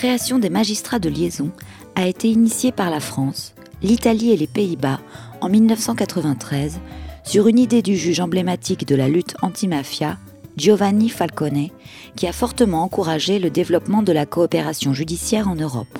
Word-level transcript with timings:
création 0.00 0.38
des 0.38 0.48
magistrats 0.48 0.98
de 0.98 1.10
liaison 1.10 1.50
a 1.94 2.06
été 2.06 2.30
initiée 2.30 2.72
par 2.72 2.88
la 2.88 3.00
France, 3.00 3.54
l'Italie 3.82 4.30
et 4.30 4.36
les 4.38 4.46
Pays-Bas 4.46 4.98
en 5.42 5.50
1993 5.50 6.80
sur 7.22 7.48
une 7.48 7.58
idée 7.58 7.82
du 7.82 7.96
juge 7.96 8.18
emblématique 8.18 8.88
de 8.88 8.94
la 8.94 9.10
lutte 9.10 9.36
anti-mafia, 9.42 10.16
Giovanni 10.56 11.10
Falcone, 11.10 11.68
qui 12.16 12.26
a 12.26 12.32
fortement 12.32 12.82
encouragé 12.82 13.38
le 13.38 13.50
développement 13.50 14.02
de 14.02 14.12
la 14.12 14.24
coopération 14.24 14.94
judiciaire 14.94 15.48
en 15.48 15.54
Europe. 15.54 15.98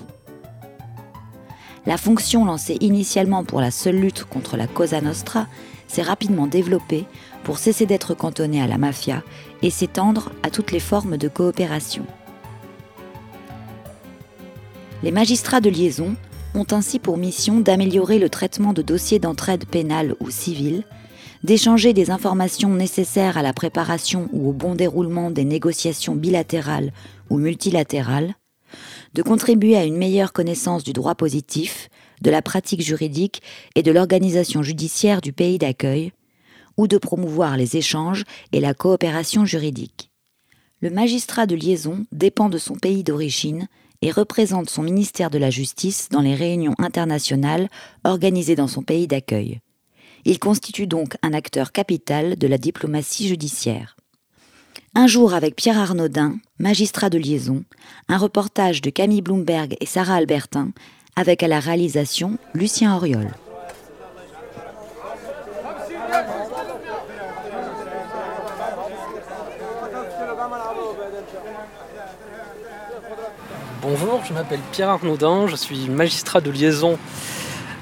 La 1.84 1.98
fonction 1.98 2.46
lancée 2.46 2.78
initialement 2.80 3.44
pour 3.44 3.60
la 3.60 3.70
seule 3.70 4.00
lutte 4.00 4.24
contre 4.24 4.56
la 4.56 4.66
Cosa 4.66 5.02
Nostra 5.02 5.46
s'est 5.88 6.00
rapidement 6.00 6.46
développée 6.46 7.04
pour 7.44 7.58
cesser 7.58 7.84
d'être 7.84 8.14
cantonnée 8.14 8.62
à 8.62 8.66
la 8.66 8.78
mafia 8.78 9.22
et 9.60 9.68
s'étendre 9.68 10.32
à 10.42 10.48
toutes 10.48 10.72
les 10.72 10.80
formes 10.80 11.18
de 11.18 11.28
coopération. 11.28 12.06
Les 15.02 15.12
magistrats 15.12 15.62
de 15.62 15.70
liaison 15.70 16.14
ont 16.54 16.66
ainsi 16.72 16.98
pour 16.98 17.16
mission 17.16 17.60
d'améliorer 17.60 18.18
le 18.18 18.28
traitement 18.28 18.74
de 18.74 18.82
dossiers 18.82 19.18
d'entraide 19.18 19.64
pénale 19.64 20.14
ou 20.20 20.30
civile, 20.30 20.84
d'échanger 21.42 21.94
des 21.94 22.10
informations 22.10 22.68
nécessaires 22.68 23.38
à 23.38 23.42
la 23.42 23.54
préparation 23.54 24.28
ou 24.32 24.50
au 24.50 24.52
bon 24.52 24.74
déroulement 24.74 25.30
des 25.30 25.44
négociations 25.44 26.14
bilatérales 26.14 26.92
ou 27.30 27.38
multilatérales, 27.38 28.34
de 29.14 29.22
contribuer 29.22 29.74
à 29.76 29.84
une 29.84 29.96
meilleure 29.96 30.34
connaissance 30.34 30.84
du 30.84 30.92
droit 30.92 31.14
positif, 31.14 31.88
de 32.20 32.30
la 32.30 32.42
pratique 32.42 32.82
juridique 32.82 33.40
et 33.76 33.82
de 33.82 33.92
l'organisation 33.92 34.62
judiciaire 34.62 35.22
du 35.22 35.32
pays 35.32 35.56
d'accueil, 35.56 36.12
ou 36.76 36.88
de 36.88 36.98
promouvoir 36.98 37.56
les 37.56 37.78
échanges 37.78 38.24
et 38.52 38.60
la 38.60 38.74
coopération 38.74 39.46
juridique. 39.46 40.10
Le 40.82 40.90
magistrat 40.90 41.46
de 41.46 41.54
liaison 41.54 42.04
dépend 42.12 42.50
de 42.50 42.58
son 42.58 42.74
pays 42.74 43.02
d'origine 43.02 43.66
et 44.02 44.10
représente 44.10 44.70
son 44.70 44.82
ministère 44.82 45.30
de 45.30 45.38
la 45.38 45.50
Justice 45.50 46.08
dans 46.10 46.20
les 46.20 46.34
réunions 46.34 46.74
internationales 46.78 47.68
organisées 48.04 48.56
dans 48.56 48.68
son 48.68 48.82
pays 48.82 49.06
d'accueil. 49.06 49.60
Il 50.24 50.38
constitue 50.38 50.86
donc 50.86 51.16
un 51.22 51.32
acteur 51.32 51.72
capital 51.72 52.36
de 52.36 52.46
la 52.46 52.58
diplomatie 52.58 53.28
judiciaire. 53.28 53.96
Un 54.94 55.06
jour 55.06 55.34
avec 55.34 55.54
Pierre 55.54 55.78
Arnaudin, 55.78 56.36
magistrat 56.58 57.10
de 57.10 57.18
liaison, 57.18 57.64
un 58.08 58.18
reportage 58.18 58.82
de 58.82 58.90
Camille 58.90 59.22
Bloomberg 59.22 59.76
et 59.80 59.86
Sarah 59.86 60.16
Albertin, 60.16 60.72
avec 61.16 61.42
à 61.42 61.48
la 61.48 61.60
réalisation 61.60 62.38
Lucien 62.54 62.96
Auriol. 62.96 63.30
Bonjour, 73.82 74.20
je 74.28 74.34
m'appelle 74.34 74.60
Pierre 74.72 74.90
Arnaudin, 74.90 75.46
je 75.46 75.56
suis 75.56 75.88
magistrat 75.88 76.42
de 76.42 76.50
liaison 76.50 76.98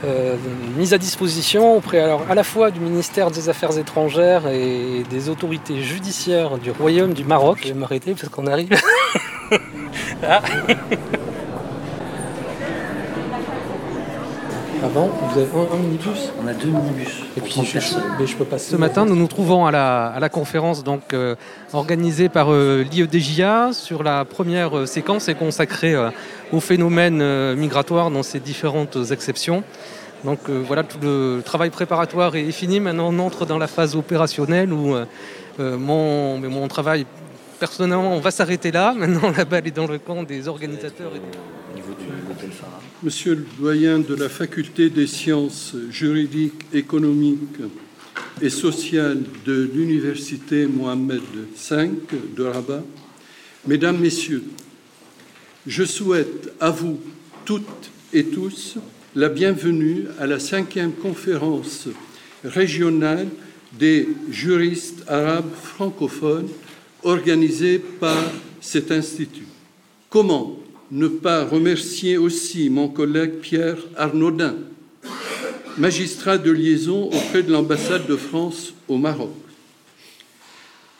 euh, 0.04 0.36
mise 0.76 0.94
à 0.94 0.98
disposition 0.98 1.76
auprès 1.76 1.98
alors, 1.98 2.22
à 2.30 2.36
la 2.36 2.44
fois 2.44 2.70
du 2.70 2.78
ministère 2.78 3.32
des 3.32 3.48
Affaires 3.48 3.76
étrangères 3.76 4.46
et 4.46 5.02
des 5.10 5.28
autorités 5.28 5.82
judiciaires 5.82 6.58
du 6.58 6.70
Royaume 6.70 7.14
du 7.14 7.24
Maroc. 7.24 7.58
Je 7.62 7.68
vais 7.68 7.74
m'arrêter 7.74 8.14
parce 8.14 8.28
qu'on 8.28 8.46
arrive. 8.46 8.70
ah. 10.22 10.42
Avant, 14.84 15.08
vous 15.08 15.38
avez 15.40 15.48
un, 15.72 15.76
minibus? 15.76 16.32
On 16.40 16.46
a 16.46 16.52
deux 16.52 16.68
minibus. 16.68 17.22
Et 17.36 17.40
puis, 17.40 17.62
je, 17.64 17.78
mais 18.18 18.26
je 18.26 18.36
peux 18.36 18.44
pas. 18.44 18.58
Ce 18.58 18.76
matin, 18.76 19.04
nous 19.06 19.16
nous 19.16 19.26
trouvons 19.26 19.66
à 19.66 19.72
la, 19.72 20.06
à 20.06 20.20
la 20.20 20.28
conférence 20.28 20.84
donc, 20.84 21.14
euh, 21.14 21.34
organisée 21.72 22.28
par 22.28 22.52
euh, 22.52 22.84
l'IEDJA 22.88 23.72
sur 23.72 24.04
la 24.04 24.24
première 24.24 24.78
euh, 24.78 24.86
séquence 24.86 25.28
et 25.28 25.34
consacrée 25.34 25.94
euh, 25.94 26.10
au 26.52 26.60
phénomène 26.60 27.20
euh, 27.20 27.56
migratoire 27.56 28.10
dans 28.10 28.22
ses 28.22 28.38
différentes 28.38 28.98
exceptions. 29.10 29.64
Donc 30.24 30.38
euh, 30.48 30.62
voilà, 30.64 30.84
tout 30.84 30.98
le 31.02 31.42
travail 31.44 31.70
préparatoire 31.70 32.36
est 32.36 32.52
fini. 32.52 32.78
Maintenant, 32.78 33.08
on 33.12 33.18
entre 33.18 33.46
dans 33.46 33.58
la 33.58 33.66
phase 33.66 33.96
opérationnelle 33.96 34.72
où 34.72 34.94
mon, 35.58 36.38
mais 36.38 36.46
mon 36.46 36.68
travail 36.68 37.04
personnellement, 37.58 38.14
on 38.14 38.20
va 38.20 38.30
s'arrêter 38.30 38.70
là. 38.70 38.94
Maintenant, 38.96 39.32
la 39.36 39.44
balle 39.44 39.66
est 39.66 39.76
dans 39.76 39.86
le 39.86 39.98
camp 39.98 40.22
des 40.22 40.46
organisateurs. 40.46 41.10
Et... 41.16 41.18
Au 41.18 41.67
Monsieur 43.04 43.36
le 43.36 43.46
doyen 43.60 44.00
de 44.00 44.16
la 44.16 44.28
faculté 44.28 44.90
des 44.90 45.06
sciences 45.06 45.76
juridiques, 45.88 46.64
économiques 46.74 47.60
et 48.42 48.50
sociales 48.50 49.22
de 49.46 49.70
l'université 49.72 50.66
Mohamed 50.66 51.20
V 51.70 51.90
de 52.36 52.42
Rabat, 52.42 52.82
Mesdames, 53.68 53.98
Messieurs, 53.98 54.42
je 55.64 55.84
souhaite 55.84 56.52
à 56.58 56.70
vous 56.70 56.98
toutes 57.44 57.92
et 58.12 58.24
tous 58.24 58.78
la 59.14 59.28
bienvenue 59.28 60.06
à 60.18 60.26
la 60.26 60.40
cinquième 60.40 60.92
conférence 60.92 61.86
régionale 62.42 63.28
des 63.78 64.08
juristes 64.28 65.04
arabes 65.06 65.54
francophones 65.54 66.48
organisée 67.04 67.78
par 67.78 68.24
cet 68.60 68.90
institut. 68.90 69.46
Comment 70.10 70.57
ne 70.90 71.08
pas 71.08 71.44
remercier 71.44 72.16
aussi 72.16 72.70
mon 72.70 72.88
collègue 72.88 73.40
Pierre 73.40 73.78
Arnaudin, 73.96 74.56
magistrat 75.76 76.38
de 76.38 76.50
liaison 76.50 77.04
auprès 77.10 77.42
de 77.42 77.52
l'ambassade 77.52 78.06
de 78.06 78.16
France 78.16 78.72
au 78.88 78.96
Maroc. 78.96 79.34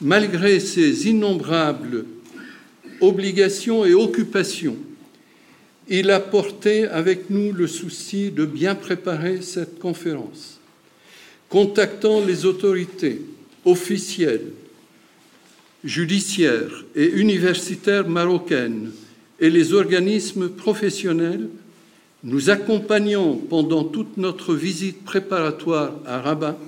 Malgré 0.00 0.60
ses 0.60 1.08
innombrables 1.08 2.04
obligations 3.00 3.84
et 3.84 3.94
occupations, 3.94 4.76
il 5.88 6.10
a 6.10 6.20
porté 6.20 6.84
avec 6.84 7.30
nous 7.30 7.52
le 7.52 7.66
souci 7.66 8.30
de 8.30 8.44
bien 8.44 8.74
préparer 8.74 9.40
cette 9.40 9.78
conférence, 9.78 10.60
contactant 11.48 12.24
les 12.24 12.44
autorités 12.44 13.22
officielles, 13.64 14.52
judiciaires 15.82 16.84
et 16.94 17.06
universitaires 17.06 18.06
marocaines 18.06 18.90
et 19.40 19.50
les 19.50 19.72
organismes 19.72 20.48
professionnels, 20.48 21.48
nous 22.24 22.50
accompagnons 22.50 23.36
pendant 23.36 23.84
toute 23.84 24.16
notre 24.16 24.54
visite 24.54 25.04
préparatoire 25.04 25.94
à 26.04 26.20
Rabat, 26.20 26.58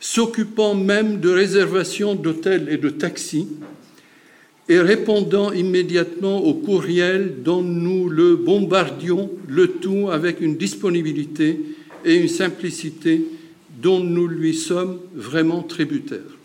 s'occupant 0.00 0.74
même 0.74 1.20
de 1.20 1.30
réservation 1.30 2.14
d'hôtels 2.14 2.68
et 2.70 2.76
de 2.76 2.90
taxis, 2.90 3.48
et 4.68 4.80
répondant 4.80 5.52
immédiatement 5.52 6.44
au 6.44 6.54
courriel 6.54 7.36
dont 7.42 7.62
nous 7.62 8.08
le 8.08 8.36
bombardions, 8.36 9.30
le 9.48 9.68
tout 9.68 10.10
avec 10.10 10.40
une 10.40 10.56
disponibilité 10.56 11.60
et 12.04 12.16
une 12.16 12.28
simplicité 12.28 13.24
dont 13.80 14.00
nous 14.00 14.26
lui 14.26 14.54
sommes 14.54 14.98
vraiment 15.14 15.62
tributaires. 15.62 16.35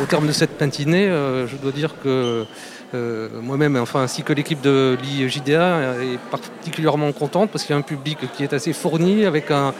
Au 0.00 0.06
terme 0.06 0.26
de 0.26 0.32
cette 0.32 0.60
matinée, 0.60 1.06
euh, 1.06 1.46
je 1.46 1.56
dois 1.56 1.72
dire 1.72 1.94
que 2.02 2.44
euh, 2.94 3.28
moi-même, 3.40 3.76
enfin, 3.76 4.02
ainsi 4.02 4.22
que 4.22 4.32
l'équipe 4.32 4.60
de 4.60 4.96
l'IJDA, 5.02 5.94
est 6.02 6.18
particulièrement 6.30 7.12
contente 7.12 7.50
parce 7.50 7.64
qu'il 7.64 7.74
y 7.74 7.76
a 7.76 7.78
un 7.78 7.82
public 7.82 8.18
qui 8.36 8.42
est 8.42 8.52
assez 8.52 8.72
fourni, 8.72 9.24
avec 9.24 9.50
un, 9.50 9.72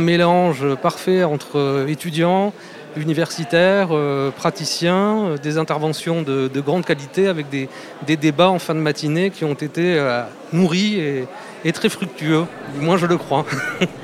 mélange 0.00 0.74
parfait 0.76 1.24
entre 1.24 1.86
étudiants, 1.88 2.52
universitaires, 2.96 3.88
euh, 3.90 4.30
praticiens, 4.30 5.24
euh, 5.24 5.36
des 5.36 5.58
interventions 5.58 6.22
de, 6.22 6.48
de, 6.48 6.60
grande 6.60 6.84
qualité 6.84 7.28
avec 7.28 7.46
des, 7.48 7.68
débats 8.16 8.50
en 8.50 8.58
fin 8.58 8.74
de 8.74 8.80
matinée 8.80 9.30
qui 9.30 9.44
ont 9.44 9.54
été 9.54 9.98
euh, 9.98 10.22
nourris 10.52 11.26
et, 11.64 11.72
très 11.72 11.88
fructueux. 11.88 12.44
Moi, 12.80 12.96
je 12.96 13.06
le 13.06 13.16
crois. 13.16 13.44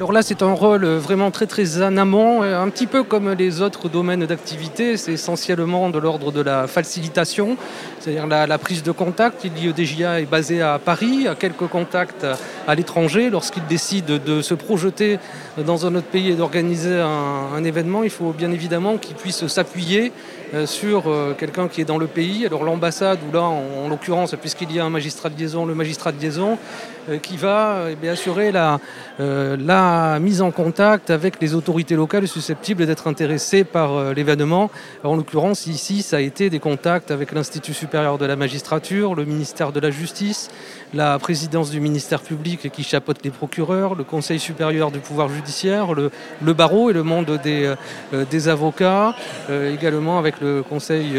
Alors 0.00 0.12
là, 0.12 0.22
c'est 0.22 0.40
un 0.40 0.54
rôle 0.54 0.86
vraiment 0.86 1.30
très 1.30 1.44
très 1.44 1.82
en 1.82 1.98
amont, 1.98 2.40
un 2.40 2.70
petit 2.70 2.86
peu 2.86 3.02
comme 3.02 3.32
les 3.32 3.60
autres 3.60 3.90
domaines 3.90 4.24
d'activité. 4.24 4.96
C'est 4.96 5.12
essentiellement 5.12 5.90
de 5.90 5.98
l'ordre 5.98 6.32
de 6.32 6.40
la 6.40 6.66
facilitation, 6.66 7.58
c'est-à-dire 7.98 8.26
la, 8.26 8.56
prise 8.56 8.82
de 8.82 8.92
contact. 8.92 9.44
L'IEDJA 9.44 10.22
est 10.22 10.24
basé 10.24 10.62
à 10.62 10.78
Paris, 10.78 11.28
à 11.28 11.34
quelques 11.34 11.66
contacts 11.66 12.26
à 12.66 12.74
l'étranger. 12.74 13.28
Lorsqu'il 13.28 13.66
décide 13.66 14.06
de 14.06 14.40
se 14.40 14.54
projeter 14.54 15.18
dans 15.58 15.84
un 15.84 15.94
autre 15.94 16.06
pays 16.06 16.30
et 16.30 16.34
d'organiser 16.34 16.98
un, 16.98 17.62
événement, 17.62 18.02
il 18.02 18.08
faut 18.08 18.32
bien 18.32 18.52
évidemment 18.52 18.96
qu'il 18.96 19.16
puisse 19.16 19.46
s'appuyer 19.48 20.12
euh, 20.54 20.64
sur 20.64 21.08
euh, 21.08 21.34
quelqu'un 21.38 21.68
qui 21.68 21.82
est 21.82 21.84
dans 21.84 21.98
le 21.98 22.06
pays. 22.06 22.46
Alors 22.46 22.64
l'ambassade, 22.64 23.18
ou 23.28 23.32
là 23.34 23.42
en, 23.42 23.84
en 23.84 23.88
l'occurrence, 23.88 24.34
puisqu'il 24.40 24.72
y 24.72 24.80
a 24.80 24.84
un 24.84 24.90
magistrat 24.90 25.28
de 25.28 25.38
liaison, 25.38 25.66
le 25.66 25.74
magistrat 25.74 26.10
de 26.10 26.20
liaison, 26.20 26.52
euh, 26.52 26.99
qui 27.22 27.36
va 27.36 27.86
eh 28.02 28.08
assurer 28.08 28.52
la, 28.52 28.78
la 29.18 30.18
mise 30.20 30.42
en 30.42 30.50
contact 30.50 31.10
avec 31.10 31.40
les 31.40 31.54
autorités 31.54 31.96
locales 31.96 32.28
susceptibles 32.28 32.86
d'être 32.86 33.06
intéressées 33.06 33.64
par 33.64 33.92
euh, 33.92 34.14
l'événement. 34.14 34.70
En 35.04 35.16
l'occurrence, 35.16 35.66
ici, 35.66 36.02
ça 36.02 36.16
a 36.16 36.20
été 36.20 36.50
des 36.50 36.58
contacts 36.58 37.10
avec 37.10 37.32
l'Institut 37.32 37.74
supérieur 37.74 38.18
de 38.18 38.26
la 38.26 38.36
magistrature, 38.36 39.14
le 39.14 39.24
ministère 39.24 39.72
de 39.72 39.80
la 39.80 39.90
Justice, 39.90 40.50
la 40.94 41.18
présidence 41.18 41.70
du 41.70 41.80
ministère 41.80 42.20
public 42.20 42.70
qui 42.70 42.82
chapeaute 42.82 43.24
les 43.24 43.30
procureurs, 43.30 43.94
le 43.94 44.04
Conseil 44.04 44.38
supérieur 44.38 44.90
du 44.90 44.98
pouvoir 44.98 45.28
judiciaire, 45.28 45.94
le, 45.94 46.10
barreau 46.52 46.90
et 46.90 46.92
le 46.92 47.02
monde 47.02 47.38
des, 47.42 47.74
euh, 48.12 48.24
des 48.30 48.48
avocats, 48.48 49.14
euh, 49.48 49.72
également 49.72 50.18
avec 50.18 50.40
le 50.40 50.62
Conseil 50.62 51.12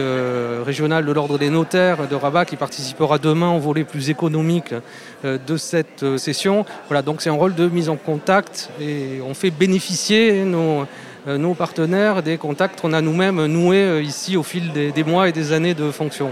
régional 0.66 1.06
de 1.06 1.12
l'ordre 1.12 1.38
des 1.38 1.50
notaires 1.50 2.08
de 2.08 2.16
Rabat 2.16 2.46
qui 2.46 2.56
participera 2.56 3.18
demain 3.18 3.52
au 3.52 3.60
volet 3.60 3.84
plus 3.84 4.10
économique 4.10 4.74
de 5.24 5.58
cette 5.58 5.81
session. 6.18 6.66
Voilà, 6.88 7.02
donc 7.02 7.22
c'est 7.22 7.30
un 7.30 7.34
rôle 7.34 7.56
de 7.56 7.68
mise 7.68 7.90
en 7.90 7.96
contact 7.96 8.70
et 8.80 9.20
on 9.26 9.34
fait 9.34 9.52
bénéficier 9.52 10.44
nos, 10.44 10.86
euh, 11.28 11.54
partenaires 11.54 12.24
des 12.24 12.38
contacts 12.38 12.82
qu'on 12.82 12.94
a 12.94 13.02
nous-mêmes 13.02 13.46
noués 13.46 13.84
euh, 13.84 14.02
ici 14.02 14.38
au 14.38 14.44
fil 14.44 14.72
des, 14.72 15.04
mois 15.04 15.30
et 15.30 15.32
des 15.32 15.54
années 15.54 15.74
de 15.74 15.92
fonction. 15.92 16.32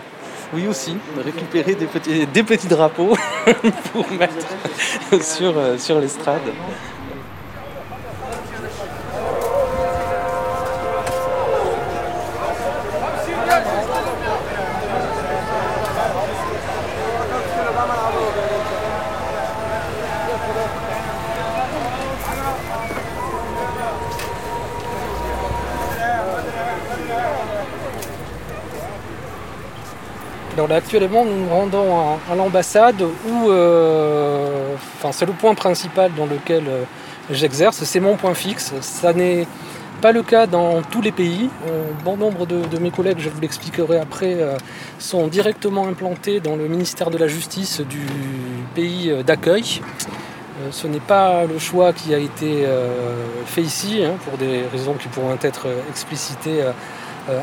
Oui 0.53 0.67
aussi, 0.67 0.95
récupérer 1.23 1.75
des 1.75 1.85
petits, 1.85 2.25
des 2.25 2.43
petits 2.43 2.67
drapeaux 2.67 3.15
pour 3.93 4.09
mettre 4.11 4.47
sur, 5.21 5.57
euh, 5.57 5.77
sur 5.77 5.99
l'estrade. 5.99 6.41
Actuellement, 30.75 31.25
nous 31.25 31.37
nous 31.37 31.49
rendons 31.49 32.17
à, 32.29 32.35
l'ambassade 32.35 33.01
où, 33.01 33.49
euh, 33.49 34.75
c'est 35.11 35.25
le 35.25 35.33
point 35.33 35.55
principal 35.55 36.11
dans 36.15 36.25
lequel 36.25 36.63
euh, 36.67 36.83
j'exerce, 37.31 37.83
c'est 37.83 37.99
mon 37.99 38.15
point 38.15 38.33
fixe. 38.33 38.73
Ça 38.81 39.13
n'est 39.13 39.47
pas 40.01 40.11
le 40.11 40.23
cas 40.23 40.47
dans 40.47 40.81
tous 40.81 41.01
les 41.01 41.11
pays. 41.11 41.49
Euh, 41.67 41.83
bon 42.03 42.17
nombre 42.17 42.45
de, 42.45 42.79
mes 42.79 42.91
collègues, 42.91 43.19
je 43.19 43.29
vous 43.29 43.41
l'expliquerai 43.41 43.99
après, 43.99 44.37
sont 44.97 45.27
directement 45.27 45.87
implantés 45.87 46.39
dans 46.39 46.55
le 46.55 46.67
ministère 46.67 47.09
de 47.09 47.17
la 47.17 47.27
Justice 47.27 47.81
du 47.81 48.05
pays 48.75 49.11
d'accueil. 49.25 49.81
ce 50.71 50.87
n'est 50.87 50.99
pas 50.99 51.45
le 51.45 51.59
choix 51.59 51.93
qui 51.93 52.13
a 52.13 52.17
été 52.19 52.65
fait 53.45 53.61
ici, 53.61 54.03
hein, 54.03 54.13
pour 54.23 54.37
des 54.37 54.63
raisons 54.71 54.93
qui 54.93 55.09
pourront 55.09 55.37
être 55.41 55.67
explicitées 55.89 56.63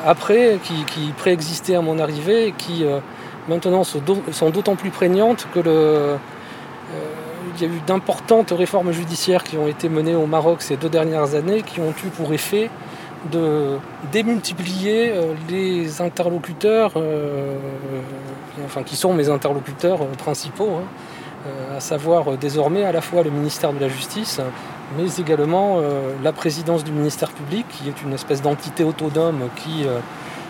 après, 0.05 0.59
qui, 0.63 1.13
préexistaient 1.17 1.77
à 1.77 1.81
mon 1.81 1.99
arrivée 1.99 2.49
et 2.49 2.53
qui 2.53 2.85
maintenant 3.49 3.85
sont 3.85 4.51
d'autant 4.51 4.77
plus 4.77 4.91
prégnantes 4.91 5.47
que 5.55 5.61
euh, 6.95 7.55
il 7.57 7.63
y 7.63 7.71
a 7.71 7.75
eu 7.75 7.81
d'importantes 7.87 8.53
réformes 8.53 8.93
judiciaires 8.93 9.43
qui 9.43 9.57
ont 9.57 9.67
été 9.67 9.89
menées 9.89 10.15
au 10.15 10.27
Maroc 10.27 10.63
ces 10.63 10.77
deux 10.77 10.89
dernières 10.89 11.35
années 11.35 11.63
qui 11.63 11.81
ont 11.81 11.95
eu 12.05 12.09
pour 12.09 12.33
effet 12.33 12.71
de 13.33 13.79
démultiplier 14.13 15.11
euh, 15.11 15.35
les 15.49 16.01
interlocuteurs, 16.01 16.93
euh, 16.97 17.57
enfin 18.65 18.83
qui 18.83 18.95
sont 18.95 19.15
mes 19.15 19.29
interlocuteurs 19.29 20.07
principaux, 20.19 20.81
hein, 20.81 21.47
à 21.77 21.81
savoir 21.81 22.37
désormais 22.37 22.85
à 22.85 22.93
la 22.93 23.01
fois 23.01 23.23
le 23.23 23.31
ministère 23.31 23.73
de 23.73 23.79
la 23.81 23.89
Justice, 23.89 24.41
mais 24.97 25.07
également 25.19 25.81
la 26.23 26.33
présidence 26.33 26.85
du 26.85 26.93
ministère 26.93 27.31
public, 27.31 27.67
qui 27.69 27.89
est 27.89 28.03
une 28.03 28.13
espèce 28.13 28.43
d'entité 28.43 28.85
autonome 28.85 29.49
qui 29.57 29.85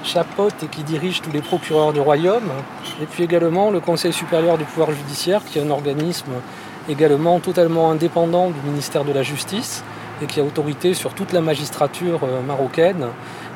chapeaute 0.04 0.62
et 0.62 0.66
qui 0.66 0.82
dirige 0.82 1.22
tous 1.22 1.32
les 1.32 1.40
procureurs 1.40 1.92
du 1.92 2.00
royaume, 2.00 2.50
et 3.02 3.06
puis 3.06 3.24
également 3.24 3.70
le 3.70 3.80
Conseil 3.80 4.12
supérieur 4.12 4.58
du 4.58 4.64
pouvoir 4.64 4.92
judiciaire, 4.92 5.42
qui 5.44 5.58
est 5.58 5.62
un 5.62 5.70
organisme 5.70 6.32
également 6.88 7.40
totalement 7.40 7.90
indépendant 7.90 8.50
du 8.50 8.60
ministère 8.64 9.04
de 9.04 9.12
la 9.12 9.22
Justice 9.22 9.82
et 10.22 10.26
qui 10.26 10.40
a 10.40 10.44
autorité 10.44 10.94
sur 10.94 11.12
toute 11.14 11.32
la 11.32 11.40
magistrature 11.40 12.20
euh, 12.24 12.40
marocaine. 12.40 13.06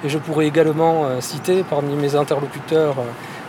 Et 0.05 0.09
je 0.09 0.19
pourrais 0.19 0.47
également 0.47 1.07
euh, 1.07 1.21
citer 1.21 1.63
parmi 1.69 1.95
mes 1.95 2.17
interlocuteurs 2.17 2.97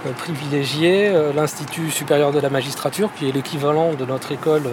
euh, 0.06 0.12
privilégiés 0.14 1.12
l'Institut 1.36 1.92
supérieur 1.92 2.32
de 2.32 2.40
la 2.40 2.50
magistrature, 2.50 3.10
qui 3.18 3.30
est 3.30 3.32
l'équivalent 3.32 3.94
de 3.94 4.06
notre 4.06 4.32
école 4.32 4.64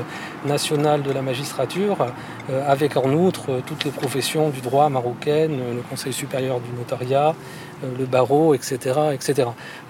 nationale 0.47 1.03
de 1.03 1.13
la 1.13 1.23
magistrature, 1.23 2.07
avec 2.67 2.97
en 2.97 3.13
outre 3.13 3.61
toutes 3.67 3.85
les 3.85 3.91
professions 3.91 4.49
du 4.49 4.61
droit 4.61 4.89
marocaine, 4.89 5.59
le 5.75 5.83
Conseil 5.83 6.13
supérieur 6.13 6.61
du 6.61 6.71
notariat, 6.79 7.35
euh, 7.85 7.91
le 7.97 8.07
barreau, 8.07 8.55
etc. 8.55 8.77
etc. 9.13 9.35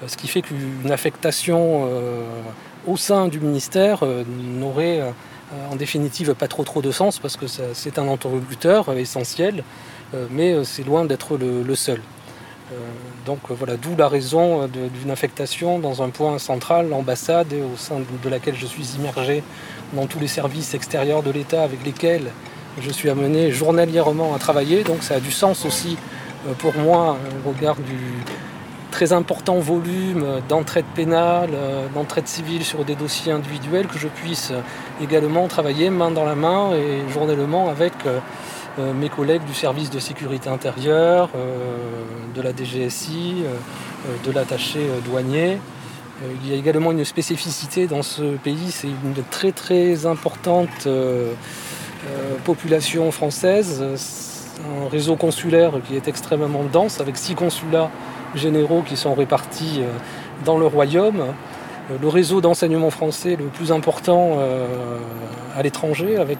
Euh, 0.03 0.09
ce 0.09 0.17
qui 0.19 0.29
fait 0.29 0.43
qu'une 0.43 0.91
affectation 0.91 1.87
euh, 1.87 2.23
au 2.87 2.99
sein 2.99 3.29
du 3.29 3.41
ministère 3.41 4.05
n'aurait 4.61 5.03
en 5.71 5.77
définitive 5.77 6.35
pas 6.35 6.49
trop 6.49 6.65
trop 6.65 6.81
de 6.83 6.91
sens 6.91 7.19
parce 7.19 7.37
que 7.37 7.47
c'est 7.47 7.99
un 7.99 8.09
interlocuteur 8.09 8.93
essentiel, 8.95 9.63
mais 10.31 10.65
c'est 10.65 10.85
loin 10.85 11.05
d'être 11.05 11.37
le, 11.37 11.75
seul. 11.75 12.01
Donc 13.25 13.39
voilà, 13.51 13.77
d'où 13.77 13.97
la 13.97 14.09
raison 14.09 14.69
d'une 14.69 15.11
affectation 15.11 15.79
dans 15.79 16.03
un 16.03 16.11
point 16.11 16.39
central, 16.39 16.89
l'ambassade, 16.89 17.53
au 17.53 17.77
sein 17.77 17.97
de 18.23 18.29
laquelle 18.29 18.57
je 18.57 18.67
suis 18.67 18.97
immergé 18.99 19.43
dans 19.93 20.07
tous 20.07 20.19
les 20.19 20.29
services 20.29 20.75
extérieurs 20.75 21.23
de 21.23 21.31
l'État 21.31 21.63
avec 21.63 21.85
lesquels 21.85 22.31
je 22.81 22.91
suis 22.91 23.11
amené 23.11 23.51
journalièrement 23.51 24.35
à 24.35 24.39
travailler. 24.39 24.85
Donc 24.85 25.03
ça 25.03 25.15
a 25.15 25.21
du 25.21 25.33
sens 25.33 25.65
aussi 25.65 25.97
euh, 26.47 26.53
pour 26.55 26.75
moi, 26.77 27.17
au 27.45 27.51
regard 27.51 27.77
du 27.77 27.99
très 28.91 29.13
important 29.13 29.59
volume 29.59 30.25
d'entraide 30.49 30.85
pénale, 30.95 31.51
euh, 31.53 31.87
d'entraide 31.95 32.27
civile 32.27 32.65
sur 32.65 32.85
des 32.85 32.95
dossiers 32.95 33.33
individuels, 33.33 33.87
que 33.87 33.99
je 33.99 34.09
puisse 34.09 34.53
également 35.03 35.47
travailler 35.49 35.91
main 35.91 36.11
dans 36.11 36.25
la 36.25 36.35
main 36.35 36.73
et 36.75 37.11
journellement 37.13 37.69
avec 37.69 37.93
euh, 38.07 38.19
mes 38.79 39.09
collègues 39.09 39.45
du 39.45 39.55
service 39.55 39.91
de 39.91 39.99
sécurité 39.99 40.49
intérieure, 40.49 41.31
de 42.35 42.43
la 42.43 42.53
DGSI, 42.53 43.43
de 44.25 44.31
l'attaché 44.31 44.81
douanier. 45.05 45.59
Il 46.43 46.51
y 46.51 46.55
a 46.55 46.57
également 46.57 46.93
une 46.93 47.05
spécificité 47.05 47.87
dans 47.87 48.03
ce 48.03 48.37
pays, 48.37 48.71
c'est 48.71 48.89
une 48.89 49.23
très 49.31 49.53
très 49.53 50.07
importante 50.07 50.89
population 52.45 53.11
française 53.11 53.83
un 54.59 54.89
réseau 54.89 55.17
consulaire 55.17 55.73
qui 55.87 55.97
est 55.97 56.09
extrêmement 56.09 56.65
dense, 56.65 57.01
avec 57.01 57.17
six 57.17 57.35
consulats 57.35 57.91
généraux 58.35 58.83
qui 58.83 58.97
sont 58.97 59.15
répartis 59.15 59.81
euh, 59.81 59.89
dans 60.45 60.59
le 60.59 60.67
royaume. 60.67 61.35
Euh, 61.91 61.97
le 62.01 62.09
réseau 62.09 62.41
d'enseignement 62.41 62.91
français 62.91 63.37
le 63.37 63.47
plus 63.47 63.73
important 63.73 64.37
euh, 64.39 64.67
à 65.57 65.63
l'étranger, 65.63 66.17
avec 66.17 66.39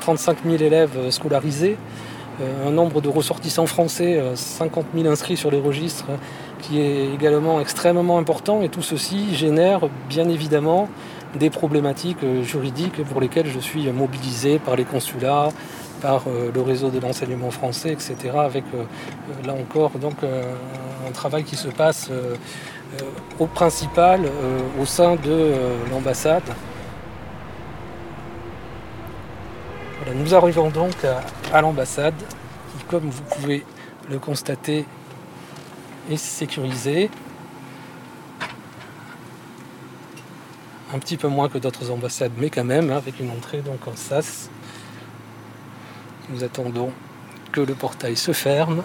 35 0.00 0.38
000 0.44 0.56
élèves 0.62 1.10
scolarisés, 1.10 1.76
un 2.66 2.70
nombre 2.70 3.00
de 3.00 3.08
ressortissants 3.08 3.66
français, 3.66 4.20
50 4.34 4.86
000 4.94 5.08
inscrits 5.08 5.38
sur 5.38 5.50
les 5.50 5.60
registres, 5.60 6.06
qui 6.60 6.80
est 6.80 7.14
également 7.14 7.60
extrêmement 7.60 8.18
important. 8.18 8.60
Et 8.60 8.68
tout 8.68 8.82
ceci 8.82 9.34
génère 9.34 9.88
bien 10.08 10.28
évidemment 10.28 10.88
des 11.38 11.48
problématiques 11.48 12.24
juridiques 12.42 13.02
pour 13.04 13.20
lesquelles 13.20 13.46
je 13.46 13.60
suis 13.60 13.90
mobilisé 13.90 14.58
par 14.58 14.76
les 14.76 14.84
consulats, 14.84 15.48
par 16.00 16.24
euh, 16.28 16.50
le 16.54 16.60
réseau 16.60 16.90
de 16.90 17.00
l'enseignement 17.00 17.50
français, 17.50 17.92
etc. 17.92 18.16
Avec 18.36 18.64
euh, 18.74 18.84
là 19.46 19.54
encore 19.54 19.92
donc 19.98 20.16
un 20.22 21.12
travail 21.12 21.44
qui 21.44 21.56
se 21.56 21.68
passe 21.68 22.08
euh, 22.10 22.34
au 23.38 23.46
principal 23.46 24.22
au 24.80 24.86
sein 24.86 25.16
de 25.16 25.52
l'ambassade. 25.90 26.42
nous 30.14 30.34
arrivons 30.34 30.70
donc 30.70 30.94
à, 31.52 31.60
l'ambassade 31.60 32.14
qui, 32.16 32.84
comme 32.84 33.08
vous 33.10 33.22
pouvez 33.22 33.64
le 34.08 34.18
constater, 34.18 34.86
est 36.10 36.16
sécurisée. 36.16 37.10
Un 40.94 40.98
petit 40.98 41.16
peu 41.16 41.28
moins 41.28 41.48
que 41.48 41.58
d'autres 41.58 41.90
ambassades, 41.90 42.32
mais 42.38 42.50
quand 42.50 42.64
même, 42.64 42.90
hein, 42.90 42.96
avec 42.96 43.18
une 43.18 43.30
entrée 43.30 43.60
donc 43.60 43.86
en 43.88 43.96
sas. 43.96 44.48
Nous 46.28 46.44
attendons 46.44 46.92
que 47.52 47.60
le 47.60 47.74
portail 47.74 48.16
se 48.16 48.32
ferme. 48.32 48.82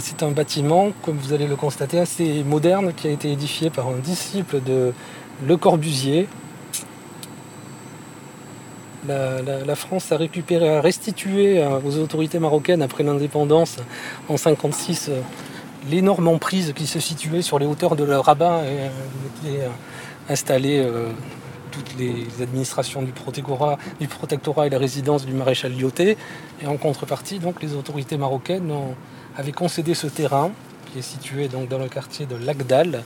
C'est 0.00 0.24
un 0.24 0.32
bâtiment, 0.32 0.90
comme 1.02 1.16
vous 1.16 1.32
allez 1.32 1.46
le 1.46 1.54
constater, 1.54 2.00
assez 2.00 2.42
moderne, 2.42 2.92
qui 2.92 3.06
a 3.06 3.10
été 3.10 3.30
édifié 3.30 3.70
par 3.70 3.86
un 3.86 3.98
disciple 3.98 4.60
de 4.60 4.92
Le 5.46 5.56
Corbusier, 5.56 6.26
la, 9.06 9.76
France 9.76 10.10
a 10.10 10.16
récupéré, 10.16 10.68
a 10.68 10.80
restitué 10.80 11.64
aux 11.84 11.98
autorités 11.98 12.40
marocaines 12.40 12.82
après 12.82 13.04
l'indépendance 13.04 13.78
en 14.28 14.34
1956 14.34 15.10
l'énorme 15.88 16.26
emprise 16.26 16.72
qui 16.74 16.88
se 16.88 16.98
situait 16.98 17.42
sur 17.42 17.60
les 17.60 17.66
hauteurs 17.66 17.94
de 17.94 18.02
le 18.02 18.18
rabbin 18.18 18.64
et 18.64 18.90
qui 19.40 19.56
installé 20.28 20.84
toutes 21.70 21.94
les 21.98 22.26
administrations 22.42 23.02
du 23.02 23.12
protectorat, 23.12 23.76
et 24.66 24.70
la 24.70 24.78
résidence 24.78 25.24
du 25.26 25.32
maréchal 25.32 25.72
Lyoté. 25.72 26.16
Et 26.62 26.66
en 26.66 26.76
contrepartie, 26.76 27.38
donc, 27.38 27.62
les 27.62 27.74
autorités 27.74 28.16
marocaines 28.16 28.72
avaient 29.36 29.52
concédé 29.52 29.94
ce 29.94 30.06
terrain, 30.06 30.50
qui 30.92 30.98
est 30.98 31.02
situé 31.02 31.48
donc, 31.48 31.68
dans 31.68 31.78
le 31.78 31.88
quartier 31.88 32.26
de 32.26 32.36
Lagdal, 32.36 33.02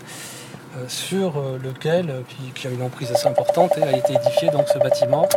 euh, 0.76 0.84
sur 0.86 1.38
euh, 1.38 1.58
lequel, 1.62 2.10
euh, 2.10 2.20
qui, 2.54 2.66
a 2.68 2.70
une 2.70 2.82
emprise 2.82 3.10
assez 3.10 3.26
importante, 3.26 3.72
a 3.76 3.96
été 3.96 4.14
édifié 4.14 4.50
donc, 4.50 4.68
ce 4.72 4.78
bâtiment 4.78 5.28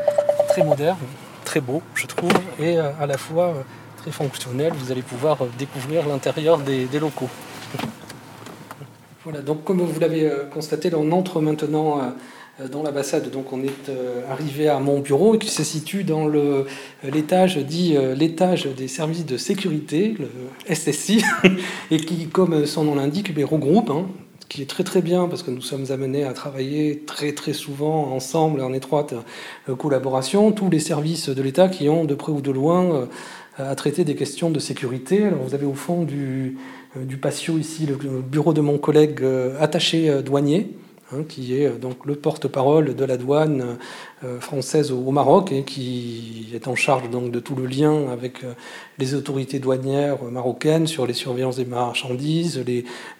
très 0.48 0.64
moderne, 0.64 0.98
très 1.44 1.60
beau, 1.60 1.82
je 1.96 2.06
trouve, 2.06 2.32
et 2.60 2.78
à 2.78 3.08
la 3.08 3.18
fois 3.18 3.56
très 3.98 4.12
fonctionnel. 4.12 4.72
Vous 4.74 4.92
allez 4.92 5.02
pouvoir 5.02 5.40
découvrir 5.58 6.08
l'intérieur 6.08 6.60
des, 6.60 6.88
locaux. 7.00 7.30
Voilà, 9.24 9.42
donc 9.42 9.64
comme 9.64 9.82
vous 9.82 10.00
l'avez 10.00 10.32
constaté, 10.54 10.92
on 10.94 11.12
entre 11.12 11.42
maintenant 11.42 12.14
dans 12.72 12.84
l'ambassade. 12.84 13.29
Donc 13.32 13.53
on 13.53 13.63
est 13.63 13.89
euh, 13.89 14.22
arrivé 14.29 14.67
à 14.70 14.79
mon 14.79 15.00
bureau 15.00 15.38
qui 15.38 15.50
se 15.50 15.63
situe 15.63 16.03
dans 16.03 16.27
le, 16.27 16.65
l'étage 17.03 17.58
dit 17.58 17.96
euh, 17.96 18.15
l'étage 18.15 18.65
des 18.65 18.88
services 18.88 19.25
de 19.25 19.38
sécurité, 19.38 20.15
le 20.20 20.29
SSI, 20.74 21.24
et 21.91 21.98
qui, 21.98 22.27
comme 22.27 22.65
son 22.65 22.84
nom 22.84 22.96
l'indique, 22.96 23.34
eh 23.36 23.43
regroupe, 23.43 23.89
hein, 23.89 24.08
qui 24.50 24.62
est 24.62 24.70
très 24.70 24.84
très 24.84 25.01
bien 25.01 25.27
parce 25.27 25.43
que 25.43 25.51
nous 25.51 25.62
sommes 25.62 25.86
amenés 25.89 26.24
à 26.24 26.34
travailler 26.34 27.03
très 27.05 27.34
très 27.34 27.53
souvent 27.53 28.13
ensemble 28.13 28.62
en 28.62 28.74
étroite 28.74 29.13
collaboration, 29.77 30.51
tous 30.51 30.70
les 30.70 30.79
services 30.79 31.29
de 31.29 31.41
l'État 31.41 31.70
qui 31.70 31.89
ont 31.89 32.05
de 32.05 32.13
près 32.13 32.32
ou 32.32 32.41
de 32.41 32.51
loin 32.51 33.08
à 33.58 33.74
traiter 33.75 34.03
des 34.03 34.15
questions 34.15 34.51
de 34.51 34.60
sécurité. 34.60 35.25
Alors 35.25 35.41
vous 35.43 35.55
avez 35.55 35.65
au 35.65 35.74
fond 35.74 36.03
du, 36.03 36.58
du 36.96 37.17
patio 37.17 37.58
ici 37.58 37.88
le 37.88 37.96
bureau 38.22 38.53
de 38.53 38.62
mon 38.62 38.77
collègue 38.77 39.24
attaché 39.60 40.22
douanier 40.22 40.70
Hein, 41.13 41.24
qui 41.27 41.60
est 41.60 41.67
euh, 41.67 41.77
donc 41.77 42.05
le 42.05 42.15
porte-parole 42.15 42.96
de 42.96 43.05
la 43.05 43.17
douane 43.17 43.77
euh, 44.24 44.39
française 44.39 44.91
au 44.91 45.12
Maroc 45.12 45.51
et 45.51 45.63
qui 45.63 46.48
est 46.53 46.67
en 46.67 46.75
charge 46.75 47.10
donc 47.10 47.32
de 47.32 47.39
tout 47.39 47.55
le 47.55 47.65
lien 47.65 48.10
avec 48.12 48.43
euh, 48.43 48.53
les 48.98 49.13
autorités 49.13 49.60
douanières 49.60 50.24
marocaines 50.24 50.88
sur 50.88 51.05
les 51.05 51.13
surveillances 51.13 51.58
des 51.58 51.65
marchandises, 51.65 52.63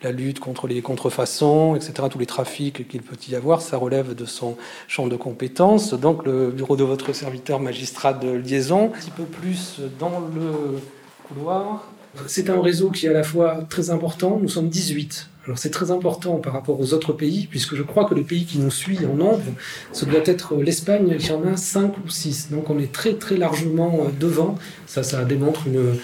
la 0.02 0.12
lutte 0.12 0.40
contre 0.40 0.68
les 0.68 0.82
contrefaçons, 0.82 1.76
etc., 1.76 1.94
tous 2.10 2.20
les 2.20 2.26
trafics 2.26 2.88
qu'il 2.88 3.02
peut 3.02 3.18
y 3.30 3.36
avoir, 3.36 3.62
ça 3.62 3.78
relève 3.78 4.16
de 4.16 4.26
son 4.26 4.56
champ 4.88 5.08
de 5.08 5.16
compétences. 5.16 5.94
Donc 5.94 6.26
le 6.26 6.52
bureau 6.52 6.76
de 6.76 6.84
votre 6.84 7.14
serviteur 7.14 7.60
magistrat 7.60 8.14
de 8.14 8.32
liaison, 8.32 8.86
un 8.86 9.00
petit 9.00 9.12
peu 9.12 9.24
plus 9.24 9.82
dans 10.00 10.22
le 10.34 10.80
couloir. 11.28 11.92
C'est 12.28 12.50
un 12.50 12.62
réseau 12.62 12.92
qui 12.92 13.08
est 13.08 13.10
à 13.10 13.14
la 13.14 13.24
fois 13.24 13.66
très 13.70 13.90
important, 13.90 14.40
nous 14.42 14.50
sommes 14.50 14.70
18 14.70 15.30
alors 15.46 15.58
c'est 15.58 15.72
très 15.72 15.92
important 15.92 16.38
par 16.38 16.54
rapport 16.54 16.80
aux 16.80 16.94
autres 16.94 17.12
pays, 17.12 17.48
puisque 17.50 17.76
je 17.76 17.84
crois 17.84 18.06
que 18.06 18.16
le 18.16 18.24
pays 18.24 18.46
qui 18.46 18.60
nous 18.60 18.72
suit 18.72 19.00
en 19.06 19.16
nombre, 19.16 19.44
ce 19.92 20.06
doit 20.06 20.22
être 20.26 20.56
l'Espagne, 20.56 21.18
qui 21.18 21.32
en 21.34 21.46
a 21.46 21.58
5 21.58 21.98
ou 22.06 22.10
6. 22.10 22.50
Donc 22.52 22.70
on 22.70 22.80
est 22.80 22.94
très 22.94 23.16
très 23.16 23.36
largement 23.36 24.06
euh, 24.06 24.10
devant. 24.18 24.58
Ça, 24.88 25.04
ça 25.04 25.26
démontre 25.26 25.68
une, 25.68 25.96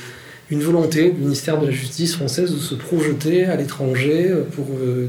une 0.50 0.62
volonté 0.62 1.12
du 1.12 1.22
ministère 1.22 1.58
de 1.60 1.68
la 1.68 1.72
Justice 1.72 2.16
française 2.16 2.52
de 2.52 2.60
se 2.60 2.76
projeter 2.76 3.46
à 3.46 3.56
l'étranger 3.56 4.30
euh, 4.30 4.44
pour 4.44 4.66
euh, 4.78 5.08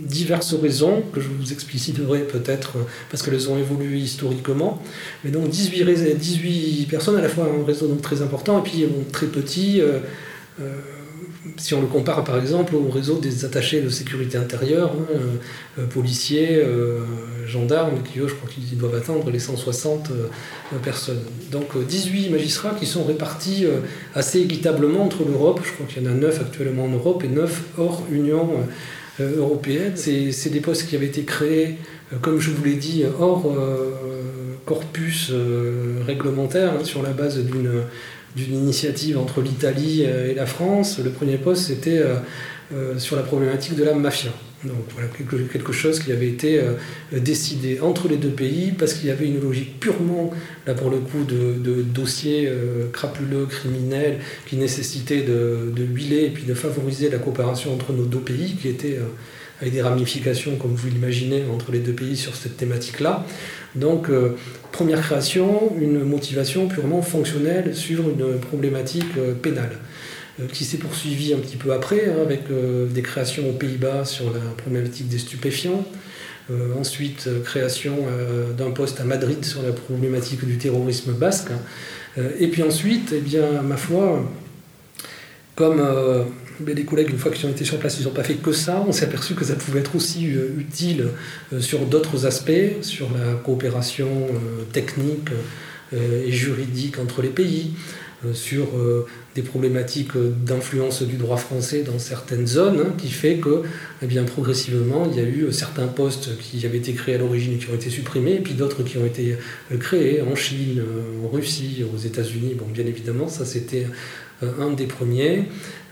diverses 0.00 0.54
raisons, 0.54 1.02
que 1.12 1.20
je 1.20 1.28
vous 1.28 1.52
expliciterai 1.52 2.22
peut-être 2.22 2.78
parce 3.10 3.22
qu'elles 3.22 3.48
ont 3.48 3.58
évolué 3.58 3.98
historiquement. 3.98 4.82
Mais 5.24 5.30
donc 5.30 5.48
18, 5.50 6.16
18 6.16 6.86
personnes, 6.88 7.16
à 7.16 7.20
la 7.20 7.28
fois 7.28 7.44
un 7.44 7.64
réseau 7.64 7.86
donc 7.86 8.02
très 8.02 8.22
important 8.22 8.58
et 8.60 8.62
puis 8.62 8.86
très 9.12 9.26
petit 9.26 9.82
si 11.56 11.74
on 11.74 11.80
le 11.80 11.86
compare 11.86 12.24
par 12.24 12.38
exemple 12.38 12.74
au 12.74 12.88
réseau 12.90 13.18
des 13.18 13.44
attachés 13.44 13.80
de 13.80 13.88
sécurité 13.88 14.38
intérieure, 14.38 14.92
hein, 14.92 15.06
euh, 15.14 15.82
euh, 15.82 15.86
policiers, 15.86 16.56
euh, 16.56 17.00
gendarmes, 17.46 18.02
qui 18.02 18.18
eux, 18.18 18.28
je 18.28 18.34
crois 18.34 18.48
qu'ils 18.48 18.76
doivent 18.76 18.94
atteindre 18.94 19.30
les 19.30 19.38
160 19.38 20.10
personnes. 20.82 21.22
Donc 21.52 21.78
18 21.78 22.30
magistrats 22.30 22.74
qui 22.74 22.86
sont 22.86 23.04
répartis 23.04 23.66
assez 24.14 24.40
équitablement 24.40 25.04
entre 25.04 25.24
l'Europe, 25.24 25.60
je 25.64 25.72
crois 25.72 25.86
qu'il 25.86 26.02
y 26.02 26.08
en 26.08 26.10
a 26.10 26.14
9 26.14 26.40
actuellement 26.40 26.86
en 26.86 26.88
Europe 26.88 27.22
et 27.24 27.28
9 27.28 27.62
hors 27.78 28.02
Union 28.10 28.50
européenne. 29.20 29.92
C'est 29.94 30.50
des 30.50 30.60
postes 30.60 30.88
qui 30.88 30.96
avaient 30.96 31.06
été 31.06 31.22
créés, 31.22 31.76
comme 32.20 32.40
je 32.40 32.50
vous 32.50 32.64
l'ai 32.64 32.74
dit, 32.74 33.04
hors 33.20 33.48
corpus 34.64 35.30
réglementaire, 36.04 36.72
hein, 36.72 36.84
sur 36.84 37.04
la 37.04 37.10
base 37.10 37.38
d'une 37.38 37.82
d'une 38.36 38.54
initiative 38.54 39.18
entre 39.18 39.40
l'Italie 39.40 40.04
euh, 40.04 40.30
et 40.30 40.34
la 40.34 40.46
France. 40.46 41.00
Le 41.02 41.10
premier 41.10 41.38
poste, 41.38 41.66
c'était 41.66 41.98
euh, 41.98 42.16
euh, 42.74 42.98
sur 42.98 43.16
la 43.16 43.22
problématique 43.22 43.74
de 43.74 43.82
la 43.82 43.94
mafia. 43.94 44.30
Donc 44.64 44.76
voilà, 44.94 45.08
quelque, 45.08 45.72
chose 45.72 46.00
qui 46.00 46.10
avait 46.10 46.28
été 46.28 46.60
décidé 47.12 47.78
entre 47.80 48.08
les 48.08 48.16
deux 48.16 48.30
pays 48.30 48.72
parce 48.76 48.94
qu'il 48.94 49.06
y 49.06 49.12
avait 49.12 49.26
une 49.26 49.40
logique 49.40 49.78
purement, 49.78 50.30
là 50.66 50.74
pour 50.74 50.90
le 50.90 50.96
coup, 50.96 51.22
de, 51.24 51.82
dossiers 51.82 52.50
crapuleux, 52.92 53.46
criminels, 53.46 54.18
qui 54.46 54.56
nécessitait 54.56 55.20
de, 55.20 55.70
de, 55.72 55.84
huiler 55.84 56.24
et 56.24 56.30
puis 56.30 56.44
de 56.44 56.54
favoriser 56.54 57.10
la 57.10 57.18
coopération 57.18 57.72
entre 57.74 57.92
nos 57.92 58.06
deux 58.06 58.18
pays, 58.18 58.56
qui 58.56 58.68
était 58.68 58.98
avec 59.60 59.72
des 59.72 59.82
ramifications, 59.82 60.56
comme 60.56 60.74
vous 60.74 60.88
l'imaginez, 60.88 61.44
entre 61.52 61.72
les 61.72 61.78
deux 61.78 61.92
pays 61.92 62.16
sur 62.16 62.34
cette 62.34 62.56
thématique-là. 62.56 63.24
Donc, 63.74 64.08
euh, 64.08 64.36
première 64.72 65.00
création, 65.00 65.72
une 65.80 66.02
motivation 66.02 66.68
purement 66.68 67.02
fonctionnelle 67.02 67.74
sur 67.74 68.08
une 68.08 68.38
problématique 68.38 69.16
euh, 69.18 69.34
pénale, 69.34 69.78
euh, 70.40 70.46
qui 70.52 70.64
s'est 70.64 70.78
poursuivie 70.78 71.34
un 71.34 71.38
petit 71.38 71.56
peu 71.56 71.72
après, 71.72 72.06
hein, 72.06 72.22
avec 72.22 72.44
des 72.48 73.02
créations 73.02 73.48
aux 73.48 73.52
Pays-Bas 73.52 74.04
sur 74.04 74.32
la 74.32 74.40
problématique 74.56 75.08
des 75.08 75.18
stupéfiants. 75.18 75.84
ensuite, 76.78 77.28
création 77.42 77.96
d'un 78.56 78.70
poste 78.70 79.00
à 79.00 79.04
Madrid 79.04 79.44
sur 79.44 79.62
la 79.62 79.72
problématique 79.72 80.44
du 80.44 80.58
terrorisme 80.58 81.12
basque. 81.12 81.50
et 82.38 82.46
puis 82.48 82.62
ensuite, 82.62 83.12
eh 83.12 83.20
bien, 83.20 83.62
ma 83.62 83.76
foi, 83.76 84.22
comme 85.56 85.82
mais 86.60 86.74
les 86.74 86.84
collègues, 86.84 87.10
une 87.10 87.18
fois 87.18 87.30
qu'ils 87.30 87.46
ont 87.46 87.50
été 87.50 87.64
sur 87.64 87.78
place, 87.78 87.98
ils 88.00 88.04
n'ont 88.04 88.12
pas 88.12 88.24
fait 88.24 88.34
que 88.34 88.52
ça. 88.52 88.84
On 88.86 88.92
s'est 88.92 89.04
aperçu 89.04 89.34
que 89.34 89.44
ça 89.44 89.54
pouvait 89.54 89.80
être 89.80 89.94
aussi 89.94 90.32
euh, 90.32 90.58
utile 90.58 91.08
euh, 91.52 91.60
sur 91.60 91.86
d'autres 91.86 92.26
aspects, 92.26 92.82
sur 92.82 93.08
la 93.12 93.34
coopération 93.34 94.08
euh, 94.08 94.64
technique 94.72 95.30
et 95.92 96.32
juridique 96.32 96.98
entre 96.98 97.22
les 97.22 97.28
pays, 97.28 97.70
sur 98.32 98.66
des 99.36 99.42
problématiques 99.42 100.16
d'influence 100.44 101.02
du 101.02 101.14
droit 101.14 101.36
français 101.36 101.84
dans 101.84 102.00
certaines 102.00 102.48
zones, 102.48 102.80
hein, 102.80 102.94
qui 102.98 103.08
fait 103.08 103.36
que 103.36 103.62
eh 104.02 104.06
bien, 104.06 104.24
progressivement, 104.24 105.08
il 105.08 105.16
y 105.16 105.20
a 105.24 105.28
eu 105.28 105.52
certains 105.52 105.86
postes 105.86 106.36
qui 106.38 106.66
avaient 106.66 106.78
été 106.78 106.92
créés 106.92 107.14
à 107.14 107.18
l'origine 107.18 107.52
et 107.54 107.58
qui 107.58 107.70
ont 107.70 107.74
été 107.76 107.88
supprimés, 107.88 108.34
et 108.34 108.40
puis 108.40 108.54
d'autres 108.54 108.82
qui 108.82 108.98
ont 108.98 109.06
été 109.06 109.36
créés 109.78 110.22
en 110.22 110.34
Chine, 110.34 110.82
en 111.24 111.28
Russie, 111.28 111.84
aux 111.94 111.98
États-Unis. 111.98 112.54
Bon, 112.58 112.66
bien 112.66 112.84
évidemment, 112.84 113.28
ça 113.28 113.44
c'était 113.44 113.86
un 114.42 114.70
des 114.72 114.86
premiers. 114.86 115.44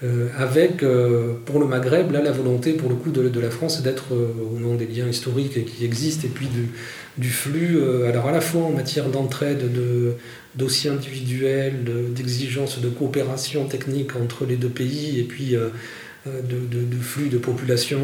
Euh, 0.04 0.28
avec, 0.36 0.82
euh, 0.82 1.34
pour 1.46 1.58
le 1.58 1.66
Maghreb, 1.66 2.10
là, 2.10 2.20
la 2.20 2.32
volonté, 2.32 2.72
pour 2.72 2.90
le 2.90 2.96
coup, 2.96 3.10
de, 3.10 3.40
la 3.40 3.50
France 3.50 3.80
d'être, 3.80 4.12
euh, 4.12 4.34
au 4.54 4.58
nom 4.58 4.74
des 4.74 4.86
liens 4.86 5.08
historiques 5.08 5.64
qui 5.64 5.84
existent, 5.84 6.26
et 6.26 6.30
puis 6.30 6.48
du, 6.48 6.68
du 7.16 7.30
flux, 7.30 7.78
alors 8.06 8.26
à 8.26 8.32
la 8.32 8.40
fois 8.40 8.62
en 8.62 8.70
matière 8.70 9.08
d'entraide, 9.08 9.72
de 9.72 10.14
dossiers 10.56 10.90
individuels, 10.90 11.84
d'exigences 12.14 12.80
de, 12.80 12.88
coopération 12.88 13.66
technique 13.66 14.16
entre 14.16 14.44
les 14.44 14.56
deux 14.56 14.68
pays, 14.68 15.20
et 15.20 15.22
puis 15.22 15.54
de, 16.26 16.84
de, 16.84 16.96
flux 17.02 17.28
de 17.28 17.36
population, 17.38 18.00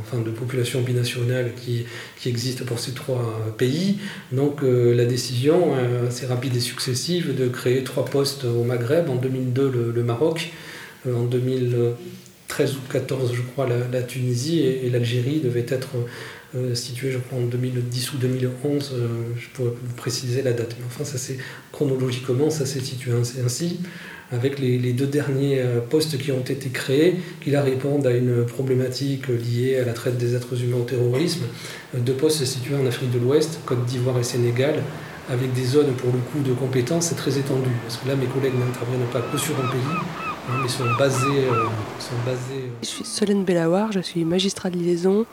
enfin 0.00 0.18
de 0.20 0.30
population 0.30 0.80
binationale 0.80 1.52
qui, 1.56 1.86
qui 2.18 2.28
existe 2.28 2.64
pour 2.64 2.78
ces 2.78 2.92
trois 2.92 3.52
pays. 3.58 3.98
Donc 4.30 4.60
la 4.62 5.04
décision 5.04 5.74
assez 6.06 6.26
rapide 6.26 6.54
et 6.54 6.60
successive 6.60 7.34
de 7.34 7.48
créer 7.48 7.82
trois 7.82 8.04
postes 8.04 8.44
au 8.44 8.62
Maghreb, 8.62 9.10
en 9.10 9.16
2002 9.16 9.92
le 9.94 10.04
Maroc, 10.04 10.52
euh, 11.06 11.14
en 11.16 11.24
2013 11.24 12.74
ou 12.74 12.80
2014, 12.92 13.34
je 13.34 13.42
crois, 13.42 13.66
la, 13.66 14.02
Tunisie 14.02 14.60
et, 14.60 14.88
l'Algérie 14.90 15.40
devaient 15.40 15.66
être 15.68 15.90
euh, 16.54 16.74
situées, 16.74 17.10
je 17.10 17.18
crois, 17.18 17.38
en 17.38 17.46
2010 17.46 18.12
ou 18.12 18.16
2011. 18.18 18.92
Euh, 18.92 19.08
je 19.36 19.48
pourrais 19.48 19.70
vous 19.70 19.94
préciser 19.96 20.42
la 20.42 20.52
date. 20.52 20.76
Mais 20.78 20.86
enfin, 20.86 21.04
ça 21.04 21.18
c'est 21.18 21.38
chronologiquement, 21.72 22.50
ça 22.50 22.66
s'est 22.66 22.80
situé 22.80 23.12
ainsi 23.44 23.80
avec 24.32 24.58
les, 24.58 24.92
deux 24.92 25.06
derniers 25.06 25.62
postes 25.90 26.18
qui 26.18 26.32
ont 26.32 26.40
été 26.40 26.70
créés, 26.70 27.16
qui 27.42 27.50
là 27.50 27.62
répondent 27.62 28.06
à 28.06 28.12
une 28.12 28.44
problématique 28.44 29.28
liée 29.28 29.78
à 29.78 29.84
la 29.84 29.92
traite 29.92 30.16
des 30.16 30.34
êtres 30.34 30.62
humains 30.62 30.78
au 30.78 30.84
terrorisme. 30.84 31.44
Deux 31.94 32.14
postes 32.14 32.44
situés 32.44 32.74
en 32.74 32.86
Afrique 32.86 33.10
de 33.10 33.18
l'Ouest, 33.18 33.60
Côte 33.66 33.84
d'Ivoire 33.84 34.18
et 34.18 34.22
Sénégal, 34.22 34.82
avec 35.30 35.52
des 35.52 35.64
zones 35.64 35.92
pour 35.92 36.10
le 36.12 36.18
coup 36.18 36.48
de 36.48 36.54
compétences 36.54 37.14
très 37.14 37.38
étendues. 37.38 37.76
Parce 37.82 37.98
que 37.98 38.08
là, 38.08 38.16
mes 38.16 38.26
collègues 38.26 38.54
n'interviennent 38.58 39.08
pas 39.12 39.20
que 39.20 39.38
sur 39.38 39.54
un 39.56 39.68
pays, 39.68 39.80
basés. 40.98 41.46
Euh, 41.46 41.66
sont 41.98 42.14
basés 42.26 42.64
euh. 42.64 42.68
Je 42.82 42.86
suis 42.86 43.04
Solène 43.04 43.44
Bellawar, 43.44 43.92
je 43.92 44.00
suis 44.00 44.24
magistrat 44.24 44.70
de 44.70 44.76
liaison 44.76 45.26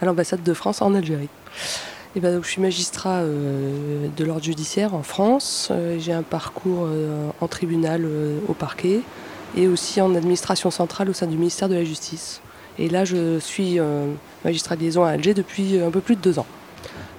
à 0.00 0.06
l'ambassade 0.06 0.42
de 0.42 0.54
France 0.54 0.82
en 0.82 0.94
Algérie. 0.94 1.28
Eh 2.16 2.20
ben, 2.20 2.42
Je 2.42 2.48
suis 2.48 2.62
magistrat 2.62 3.18
euh, 3.18 4.08
de 4.16 4.24
l'ordre 4.24 4.42
judiciaire 4.42 4.94
en 4.94 5.02
France. 5.02 5.68
Euh, 5.70 5.98
j'ai 6.00 6.12
un 6.12 6.22
parcours 6.22 6.88
en 7.40 7.48
tribunal 7.48 8.08
au 8.48 8.54
parquet 8.54 9.00
et 9.56 9.68
aussi 9.68 10.00
en 10.00 10.14
administration 10.14 10.70
centrale 10.70 11.10
au 11.10 11.12
sein 11.12 11.26
du 11.26 11.36
ministère 11.36 11.68
de 11.68 11.74
la 11.74 11.84
Justice. 11.84 12.40
Et 12.78 12.88
là, 12.88 13.04
je 13.04 13.38
suis 13.38 13.78
magistrat 14.44 14.76
de 14.76 14.82
liaison 14.82 15.04
à 15.04 15.10
Alger 15.10 15.34
depuis 15.34 15.80
un 15.80 15.90
peu 15.90 16.00
plus 16.00 16.16
de 16.16 16.20
deux 16.20 16.38
ans. 16.38 16.46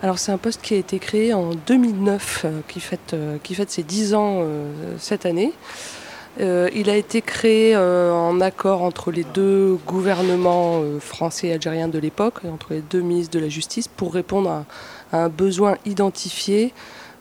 Alors 0.04 0.20
c'est 0.20 0.32
un 0.32 0.38
poste 0.38 0.62
qui 0.62 0.76
a 0.76 0.78
été 0.78 1.00
créé 1.00 1.34
en 1.34 1.52
2009, 1.56 2.46
qui 2.68 2.80
fête, 2.80 3.16
qui 3.42 3.56
fête 3.56 3.72
ses 3.72 3.82
dix 3.82 4.14
ans 4.14 4.44
cette 5.00 5.26
année. 5.26 5.54
Euh, 6.40 6.70
il 6.76 6.90
a 6.90 6.96
été 6.96 7.22
créé 7.22 7.76
euh, 7.76 8.12
en 8.14 8.42
accord 8.42 8.84
entre 8.84 9.12
les 9.12 9.24
deux 9.24 9.80
gouvernements 9.88 10.82
euh, 10.82 11.00
français 11.00 11.48
et 11.48 11.54
algériens 11.54 11.88
de 11.88 11.98
l'époque, 11.98 12.42
entre 12.46 12.74
les 12.74 12.82
deux 12.82 13.02
ministres 13.02 13.34
de 13.34 13.40
la 13.40 13.50
Justice, 13.50 13.88
pour 13.88 14.14
répondre 14.14 14.50
à, 14.50 14.66
un 15.14 15.30
besoin 15.30 15.78
identifié 15.86 16.74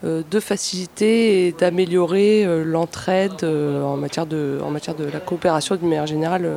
de 0.02 0.40
faciliter 0.40 1.46
et 1.46 1.52
d'améliorer 1.52 2.44
l'entraide 2.64 3.44
en, 3.44 3.96
matière 3.96 4.26
de, 4.26 4.60
la 5.10 5.20
coopération 5.20 5.76
d'une 5.76 5.88
manière 5.88 6.06
générale 6.06 6.50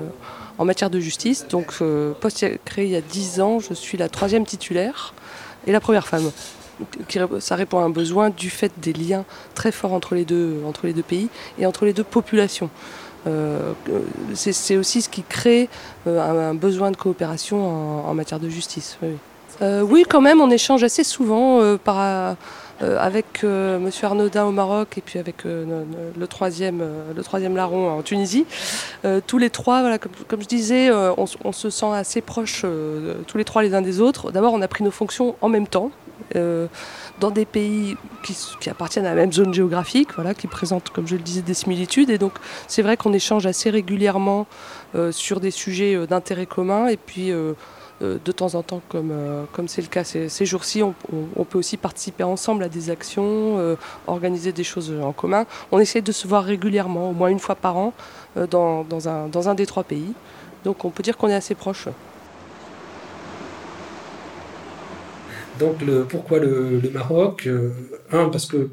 en 0.57 0.65
matière 0.65 0.89
de 0.89 0.99
justice. 0.99 1.47
Donc, 1.47 1.75
poste 2.19 2.45
créé 2.65 2.85
il 2.85 2.91
y 2.91 2.95
a 2.95 3.01
dix 3.01 3.39
ans, 3.39 3.59
je 3.59 3.75
suis 3.75 3.97
la 3.97 4.09
troisième 4.09 4.45
titulaire 4.45 5.13
et 5.67 5.71
la 5.71 5.79
première 5.79 6.07
femme 6.07 6.31
ça 7.39 7.55
répond 7.55 7.79
à 7.79 7.83
un 7.83 7.89
besoin 7.89 8.29
du 8.29 8.49
fait 8.49 8.71
des 8.77 8.93
liens 8.93 9.25
très 9.55 9.71
forts 9.71 9.93
entre 9.93 10.15
les 10.15 10.25
deux, 10.25 10.61
entre 10.65 10.87
les 10.87 10.93
deux 10.93 11.03
pays 11.03 11.29
et 11.57 11.65
entre 11.65 11.85
les 11.85 11.93
deux 11.93 12.03
populations. 12.03 12.69
Euh, 13.27 13.73
c'est 14.33 14.77
aussi 14.77 15.01
ce 15.01 15.09
qui 15.09 15.23
crée 15.23 15.69
euh, 16.07 16.51
un, 16.51 16.53
besoin 16.53 16.91
de 16.91 16.95
coopération 16.95 18.07
en, 18.07 18.13
matière 18.13 18.39
de 18.39 18.49
justice. 18.49 18.97
Oui. 19.01 19.09
Euh, 19.61 19.81
oui. 19.81 20.05
quand 20.07 20.21
même, 20.21 20.39
on 20.39 20.49
échange 20.49 20.83
assez 20.83 21.03
souvent 21.03 21.59
avec 22.81 23.43
M. 23.43 23.89
Arnaudin 24.03 24.45
au 24.45 24.51
Maroc 24.51 24.97
et 24.97 25.01
puis 25.01 25.19
avec 25.19 25.43
le, 25.43 26.27
troisième, 26.27 26.81
le 27.13 27.23
troisième 27.23 27.57
larron 27.57 27.89
en 27.89 28.01
Tunisie. 28.01 28.45
tous 29.27 29.37
les 29.37 29.49
trois, 29.49 29.97
comme, 29.97 30.41
je 30.41 30.47
disais, 30.47 30.89
on, 30.91 31.51
se 31.51 31.69
sent 31.69 31.91
assez 31.93 32.21
proches 32.21 32.65
tous 33.27 33.37
les 33.37 33.43
trois 33.43 33.63
les 33.63 33.73
uns 33.73 33.81
des 33.81 33.99
autres. 33.99 34.31
D'abord, 34.31 34.53
on 34.53 34.61
a 34.61 34.67
pris 34.69 34.85
nos 34.85 34.91
fonctions 34.91 35.35
en 35.41 35.49
même 35.49 35.67
temps, 35.67 35.91
euh, 36.35 36.67
dans 37.19 37.31
des 37.31 37.45
pays 37.45 37.97
qui, 38.23 38.69
appartiennent 38.69 39.05
à 39.05 39.09
la 39.09 39.15
même 39.15 39.33
zone 39.33 39.53
géographique, 39.53 40.09
voilà, 40.15 40.33
qui 40.33 40.47
présentent, 40.47 40.89
comme 40.89 41.07
je 41.07 41.15
le 41.15 41.21
disais, 41.21 41.41
des 41.41 41.53
similitudes. 41.53 42.09
Et 42.09 42.17
donc, 42.17 42.33
c'est 42.67 42.81
vrai 42.81 42.97
qu'on 42.97 43.13
échange 43.13 43.45
assez 43.45 43.69
régulièrement 43.69 44.47
euh, 44.95 45.11
sur 45.11 45.39
des 45.39 45.51
sujets 45.51 45.95
euh, 45.95 46.05
d'intérêt 46.05 46.45
commun. 46.45 46.87
Et 46.87 46.97
puis, 46.97 47.31
de 48.01 48.31
temps 48.31 48.55
en 48.55 48.63
temps, 48.63 48.81
comme 48.89 49.67
c'est 49.67 49.81
le 49.81 49.87
cas 49.87 50.05
ces, 50.05 50.45
jours-ci, 50.45 50.81
on, 50.81 50.93
peut 51.43 51.57
aussi 51.57 51.75
participer 51.75 52.23
ensemble 52.23 52.63
à 52.63 52.69
des 52.69 52.89
actions, 52.89 53.75
organiser 54.07 54.53
des 54.53 54.63
choses 54.63 54.93
en 55.03 55.11
commun. 55.11 55.45
On 55.73 55.79
essaie 55.79 56.01
de 56.01 56.13
se 56.13 56.25
voir 56.25 56.45
régulièrement, 56.45 57.09
au 57.09 57.13
moins 57.13 57.27
une 57.27 57.39
fois 57.39 57.55
par 57.55 57.75
an, 57.75 57.93
dans, 58.49 58.85
dans, 58.85 59.09
un, 59.09 59.27
dans 59.27 59.49
un 59.49 59.53
des 59.53 59.65
trois 59.65 59.83
pays. 59.83 60.13
Donc, 60.63 60.85
on 60.85 60.91
peut 60.91 61.03
dire 61.03 61.17
qu'on 61.17 61.27
est 61.27 61.35
assez 61.35 61.55
proches. 61.55 61.89
Donc 65.59 65.81
le, 65.81 66.05
pourquoi 66.05 66.39
le, 66.39 66.81
Maroc 66.93 67.45
euh, 67.45 67.71
Un, 68.11 68.29
parce 68.29 68.45
que 68.45 68.69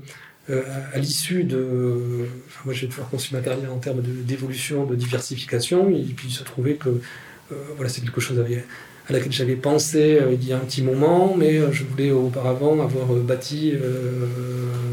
euh, 0.48 0.62
à 0.94 0.98
l'issue 0.98 1.42
de... 1.42 2.28
Enfin, 2.46 2.60
moi, 2.66 2.74
j'ai 2.74 2.86
toujours 2.86 3.08
conçu 3.08 3.34
ma 3.34 3.40
carrière 3.40 3.72
en 3.72 3.78
termes 3.78 4.00
d'évolution, 4.00 4.86
de, 4.86 4.94
diversification, 4.94 5.90
et 5.90 6.04
puis 6.16 6.28
il 6.28 6.32
se 6.32 6.44
trouvait 6.44 6.74
que 6.74 6.88
euh, 6.88 7.54
voilà, 7.74 7.88
c'est 7.88 8.00
quelque 8.00 8.20
chose 8.20 8.38
à 8.38 9.12
laquelle 9.12 9.32
j'avais 9.32 9.56
pensé 9.56 10.20
il 10.32 10.48
y 10.48 10.52
a 10.52 10.56
un 10.56 10.60
petit 10.60 10.82
moment, 10.82 11.36
mais 11.36 11.60
je 11.72 11.84
voulais 11.84 12.10
auparavant 12.10 12.80
avoir 12.80 13.06
bâti 13.06 13.72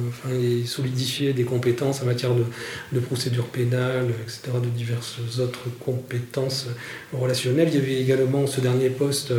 enfin, 0.10 0.30
et 0.36 0.66
solidifié 0.66 1.34
des 1.34 1.44
compétences 1.44 2.04
en 2.04 2.06
matière 2.06 2.36
de, 2.36 2.46
de 2.92 3.00
procédure 3.00 3.48
pénale, 3.48 4.10
etc., 4.22 4.58
de 4.62 4.70
diverses 4.70 5.20
autres 5.40 5.66
compétences 5.80 6.68
relationnelles. 7.12 7.70
Il 7.70 7.76
y 7.76 7.82
avait 7.82 8.02
également 8.02 8.46
ce 8.46 8.62
dernier 8.62 8.90
poste 8.90 9.34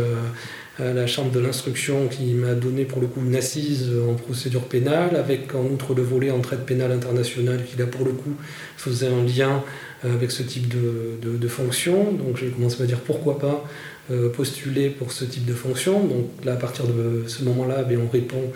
à 0.78 0.92
la 0.92 1.06
Chambre 1.06 1.30
de 1.30 1.38
l'instruction 1.38 2.08
qui 2.08 2.34
m'a 2.34 2.54
donné 2.54 2.84
pour 2.84 3.00
le 3.00 3.06
coup 3.06 3.20
une 3.24 3.36
assise 3.36 3.90
en 4.08 4.14
procédure 4.14 4.62
pénale, 4.62 5.14
avec 5.14 5.54
en 5.54 5.64
outre 5.64 5.94
le 5.94 6.02
volet 6.02 6.30
entraide 6.30 6.60
pénale 6.60 6.90
internationale 6.90 7.64
qui 7.64 7.76
là 7.76 7.87
pour 7.87 8.04
le 8.04 8.12
coup 8.12 8.34
faisait 8.76 9.06
un 9.06 9.22
lien 9.24 9.62
euh, 10.04 10.14
avec 10.14 10.32
ce 10.32 10.42
type 10.42 10.68
de, 10.68 11.48
fonction. 11.48 12.12
Donc 12.12 12.37
j'ai 12.38 12.48
commencé 12.48 12.80
à 12.80 12.82
me 12.82 12.88
dire 12.88 13.00
pourquoi 13.00 13.38
pas 13.38 13.64
euh, 14.10 14.30
postuler 14.30 14.90
pour 14.90 15.12
ce 15.12 15.24
type 15.24 15.44
de 15.44 15.54
fonction. 15.54 16.04
Donc 16.04 16.30
là 16.44 16.54
à 16.54 16.56
partir 16.56 16.87
de 16.87 17.24
ce 17.28 17.44
moment-là, 17.44 17.84
ben, 17.84 18.00
on 18.04 18.08
répond 18.08 18.50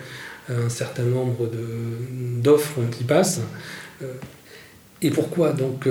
à 0.48 0.54
un 0.54 0.68
certain 0.68 1.04
nombre 1.04 1.48
d'offres 2.42 2.80
qui 2.90 3.04
passent. 3.04 3.42
Euh, 4.02 4.06
et 5.02 5.10
pourquoi 5.10 5.52
donc 5.52 5.86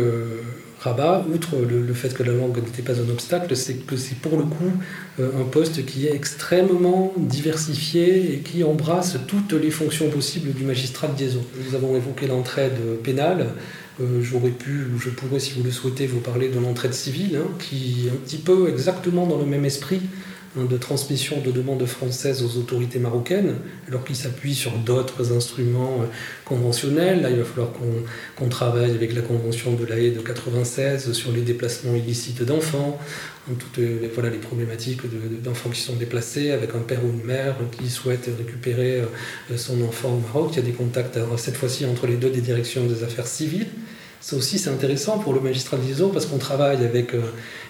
Rabat, 0.80 1.26
outre 1.34 1.56
le, 1.58 1.94
fait 1.94 2.14
que 2.14 2.22
la 2.24 2.34
langue 2.34 2.58
n'était 2.58 2.84
pas 2.84 3.00
un 3.00 3.10
obstacle, 3.10 3.56
c'est 3.56 3.76
que 3.76 3.98
c'est 3.98 4.16
pour 4.16 4.38
le 4.38 4.44
coup 4.44 4.72
euh, 5.20 5.42
un 5.42 5.44
poste 5.44 5.86
qui 5.86 6.08
est 6.08 6.14
extrêmement 6.14 7.14
diversifié 7.18 8.34
et 8.34 8.40
qui 8.40 8.64
embrasse 8.64 9.18
toutes 9.28 9.54
les 9.54 9.72
fonctions 9.72 10.10
possibles 10.10 10.54
du 10.54 10.64
magistrat 10.64 11.08
de 11.08 11.20
liaison. 11.20 11.44
Nous 11.66 11.76
avons 11.76 11.96
évoqué 11.96 12.28
l'entraide 12.28 12.78
pénale. 13.04 13.48
Euh, 14.00 14.22
j'aurais 14.22 14.52
pu, 14.52 14.86
ou 14.94 15.00
je 15.00 15.10
pourrais, 15.10 15.40
si 15.40 15.54
vous 15.54 15.64
le 15.64 15.72
souhaitez, 15.72 16.06
vous 16.06 16.20
parler 16.20 16.50
de 16.50 16.60
l'entraide 16.60 16.94
civile, 16.94 17.38
hein, 17.38 17.50
qui 17.58 18.06
est 18.06 18.12
un 18.12 18.16
petit 18.16 18.38
peu 18.38 18.70
exactement 18.70 19.26
dans 19.26 19.40
le 19.40 19.46
même 19.46 19.66
esprit 19.66 20.02
de 20.56 20.78
transmission 20.78 21.42
de 21.42 21.52
demandes 21.52 21.86
françaises 21.86 22.44
aux 22.44 22.58
autorités 22.58 23.00
marocaines, 23.00 23.56
alors 23.88 24.04
qu'ils 24.04 24.16
s'appuient 24.16 24.56
sur 24.56 24.72
d'autres 24.78 25.36
instruments 25.36 26.02
euh, 26.02 26.06
conventionnels. 26.46 27.22
Là, 27.22 27.30
il 27.30 27.38
va 27.38 27.44
falloir 27.44 27.70
qu'on 28.38 28.50
travaille 28.50 28.92
avec 28.92 29.14
la 29.14 29.22
Convention 29.22 29.74
de 29.74 29.86
la 29.86 30.00
haie 30.00 30.12
de 30.12 30.20
96 30.20 31.12
sur 31.12 31.32
les 31.32 31.42
déplacements 31.42 31.96
illicites 31.96 32.44
d'enfants, 32.44 33.00
hein, 33.50 33.54
toutes 33.60 33.84
voilà, 34.14 34.30
les 34.30 34.38
problématiques 34.38 35.02
d'enfants 35.44 35.70
qui 35.70 35.82
sont 35.82 35.96
déplacés 35.96 36.52
avec 36.52 36.74
un 36.76 36.80
père 36.80 37.04
ou 37.04 37.10
une 37.10 37.24
mère 37.24 37.56
qui 37.78 37.90
souhaite 37.90 38.30
récupérer 38.38 39.02
euh, 39.02 39.58
son 39.58 39.82
enfant 39.84 40.10
au 40.10 40.20
Maroc. 40.20 40.52
Il 40.54 40.56
y 40.58 40.60
a 40.60 40.64
des 40.64 40.72
contacts, 40.72 41.20
cette 41.38 41.58
fois-ci, 41.58 41.86
entre 41.86 42.08
les 42.08 42.16
deux 42.16 42.30
des 42.30 42.42
directions 42.42 42.86
des 42.86 43.04
affaires 43.04 43.28
civiles. 43.28 43.68
Ça 44.28 44.36
aussi, 44.36 44.60
c'est 44.60 44.70
intéressant 44.70 45.20
pour 45.20 45.32
le 45.32 45.40
magistrat 45.40 45.78
de 45.78 45.84
liaison 45.88 46.10
parce 46.10 46.26
qu'on 46.26 46.38
travaille 46.38 46.84
avec 46.84 47.14
euh, 47.14 47.22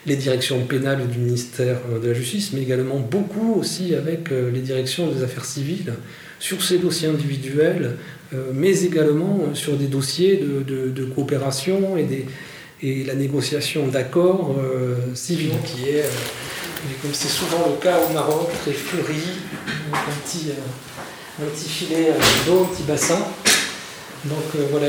les 0.08 0.16
directions 0.16 0.60
pénales 0.66 1.08
du 1.08 1.20
ministère 1.20 1.78
euh, 1.92 2.00
de 2.00 2.08
la 2.08 2.16
Justice, 2.16 2.50
mais 2.52 2.64
également 2.64 2.98
beaucoup 2.98 3.54
aussi 3.60 3.94
avec 3.94 4.32
euh, 4.32 4.50
les 4.50 4.62
directions 4.62 5.06
des 5.12 5.22
affaires 5.22 5.46
civiles 5.46 5.94
sur 6.40 6.64
ces 6.64 6.80
dossiers 6.80 7.10
individuels, 7.10 7.98
mais 8.54 8.84
également 8.84 9.54
sur 9.54 9.78
des 9.78 9.86
dossiers 9.86 10.38
de, 10.38 11.06
coopération 11.06 11.96
et 11.98 13.04
la 13.04 13.16
négociation 13.16 13.88
d'accords 13.88 14.56
civils, 15.16 15.54
qui 15.66 15.90
est, 15.90 16.06
comme 17.02 17.14
c'est 17.14 17.28
souvent 17.28 17.66
le 17.70 17.82
cas 17.82 17.98
au 18.08 18.14
Maroc, 18.14 18.50
très 18.62 18.74
fleuri, 18.74 19.24
un 19.92 20.12
petit, 20.22 20.52
un 21.42 21.46
petit 21.46 21.70
filet 21.70 22.12
d'eau, 22.46 22.68
un 22.70 22.76
petit 22.76 22.84
bassin. 22.84 23.18
Donc 24.28 24.56
euh, 24.56 24.68
voilà, 24.72 24.88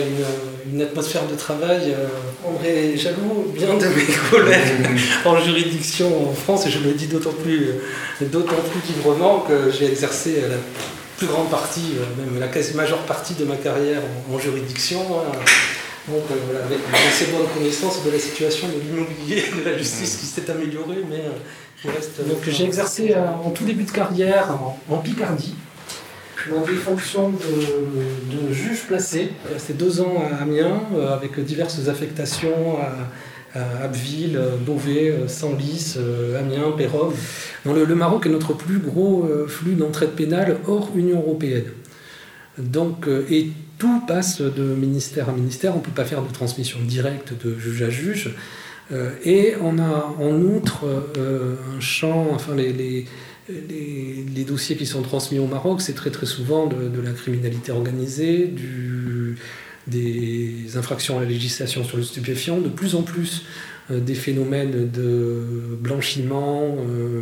une, 0.73 0.83
atmosphère 0.83 1.27
de 1.27 1.35
travail. 1.35 1.93
Euh, 1.93 2.07
André 2.47 2.97
jaloux 2.97 3.53
bien 3.55 3.75
de 3.75 3.87
mes 3.87 4.07
collègues 4.31 5.01
en 5.25 5.39
juridiction 5.41 6.31
en 6.31 6.33
France, 6.33 6.67
et 6.67 6.71
je 6.71 6.81
le 6.81 6.93
dis 6.93 7.07
d'autant 7.07 7.33
plus, 7.33 7.69
euh, 7.69 8.27
d'autant 8.27 8.57
plus 8.71 8.95
librement 8.95 9.41
que 9.41 9.71
j'ai 9.71 9.87
exercé 9.87 10.43
la 10.43 10.57
plus 11.17 11.27
grande 11.27 11.51
partie, 11.51 11.95
même 12.17 12.39
la 12.39 12.49
quasi 12.49 12.75
majeure 12.75 12.99
partie 12.99 13.35
de 13.35 13.45
ma 13.45 13.57
carrière 13.57 14.01
en, 14.33 14.39
juridiction. 14.39 15.01
Hein. 15.01 15.39
Donc 16.09 16.23
voilà, 16.47 16.65
avec 16.65 16.79
une 16.79 17.09
assez 17.09 17.27
bonne 17.27 17.47
connaissance 17.55 18.03
de 18.05 18.11
la 18.11 18.19
situation 18.19 18.69
de 18.69 18.81
l'immobilier, 18.81 19.45
de 19.63 19.69
la 19.69 19.77
justice 19.77 20.17
qui 20.17 20.27
s'est 20.27 20.51
améliorée, 20.51 21.05
mais 21.11 21.23
qui 21.83 21.89
reste. 21.89 22.27
Donc 22.27 22.39
j'ai 22.47 22.65
exercé 22.65 23.15
en 23.15 23.51
tout 23.51 23.65
début 23.65 23.85
de 23.85 23.91
carrière 23.91 24.49
en 24.89 24.97
Picardie 24.99 25.55
dans 26.51 26.63
des 26.63 26.75
fonctions 26.75 27.31
de, 27.31 28.53
juge 28.53 28.85
placé. 28.87 29.31
Resté 29.53 29.73
deux 29.73 30.01
ans 30.01 30.23
à 30.31 30.43
Amiens 30.43 30.81
euh, 30.95 31.15
avec 31.15 31.39
diverses 31.41 31.89
affectations 31.89 32.79
à, 32.79 33.09
Abbeville, 33.83 34.39
Beauvais, 34.65 35.27
Senlis, 35.27 35.95
euh, 35.97 36.39
Amiens, 36.39 36.71
Pérob. 36.77 37.13
Dans 37.65 37.73
le, 37.73 37.87
Maroc 37.95 38.27
est 38.27 38.29
notre 38.29 38.53
plus 38.53 38.79
gros 38.79 39.25
euh, 39.25 39.49
flux 39.49 39.75
d'entraide 39.75 40.11
pénale 40.11 40.59
hors 40.69 40.91
Union 40.95 41.19
européenne. 41.19 41.65
Donc, 42.59 43.09
et 43.31 43.51
tout 43.79 44.03
passe 44.07 44.41
de 44.41 44.63
ministère 44.63 45.29
à 45.29 45.33
ministère. 45.33 45.75
On 45.75 45.79
ne 45.79 45.83
peut 45.83 45.91
pas 45.91 46.05
faire 46.05 46.23
de 46.23 46.33
transmission 46.33 46.79
directe 46.87 47.33
de 47.45 47.59
juge 47.59 47.83
à 47.83 47.91
juge. 47.91 48.35
et 49.25 49.55
on 49.63 49.79
a 49.79 50.15
en 50.21 50.35
outre 50.43 50.85
un 51.17 51.81
champ, 51.81 52.27
enfin 52.33 52.55
les, 52.57 53.07
dossiers 54.45 54.77
qui 54.77 54.87
sont 54.87 55.03
transmis 55.03 55.39
au 55.39 55.47
Maroc, 55.47 55.81
c'est 55.81 55.95
très 55.95 56.11
très 56.11 56.27
souvent 56.27 56.67
de, 56.67 57.01
la 57.01 57.13
criminalité 57.13 57.73
organisée, 57.73 58.53
des 59.87 60.77
infractions 60.77 61.19
à 61.19 61.23
la 61.23 61.29
législation 61.29 61.85
sur 61.85 61.97
le 61.97 62.03
stupéfiant, 62.03 62.59
de 62.59 62.69
plus 62.69 62.95
en 62.95 63.03
plus 63.03 63.45
des 63.91 64.15
phénomènes 64.15 64.91
de 64.91 65.43
blanchiment 65.81 66.77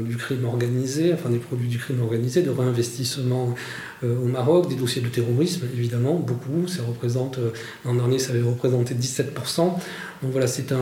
du 0.05 0.17
crime 0.17 0.45
organisé, 0.45 1.13
enfin 1.13 1.31
des 1.31 1.39
produits 1.39 1.69
du 1.69 1.79
crime 1.79 2.03
organisé, 2.03 2.43
de 2.43 2.51
réinvestissement 2.51 3.55
au 4.03 4.27
Maroc, 4.27 4.69
des 4.69 4.75
dossiers 4.75 5.01
de 5.01 5.09
terrorisme, 5.09 5.67
évidemment, 5.73 6.15
beaucoup. 6.15 6.67
Ça 6.67 6.83
représente, 6.83 7.39
l'an 7.85 7.95
dernier, 7.95 8.19
ça 8.19 8.33
avait 8.33 8.43
représenté 8.43 8.95
17%. 8.95 9.75
Donc 10.23 10.33
voilà, 10.33 10.47
c'est 10.47 10.73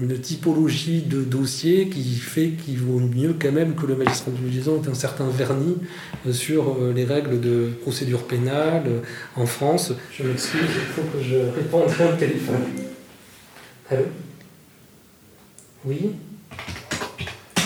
une 0.00 0.18
typologie 0.18 1.02
de 1.02 1.22
dossier 1.22 1.88
qui 1.88 2.14
fait 2.14 2.50
qu'il 2.50 2.78
vaut 2.78 3.00
mieux 3.00 3.34
quand 3.38 3.52
même 3.52 3.74
que 3.74 3.86
le 3.86 3.96
magistrat 3.96 4.30
de 4.30 4.48
liaison 4.48 4.80
ait 4.82 4.88
un 4.88 4.94
certain 4.94 5.28
vernis 5.28 5.76
euh, 6.26 6.32
sur 6.32 6.76
euh, 6.76 6.92
les 6.94 7.04
règles 7.04 7.40
de 7.40 7.70
procédure 7.82 8.26
pénale 8.26 8.84
euh, 8.86 9.00
en 9.36 9.46
France. 9.46 9.92
Je 10.12 10.22
m'excuse, 10.22 10.60
il 10.62 10.92
faut 10.94 11.02
que 11.02 11.22
je 11.22 11.36
réponde 11.36 11.84
au 11.84 12.16
téléphone. 12.16 12.62
Allô? 13.90 14.04
Oui 15.84 16.10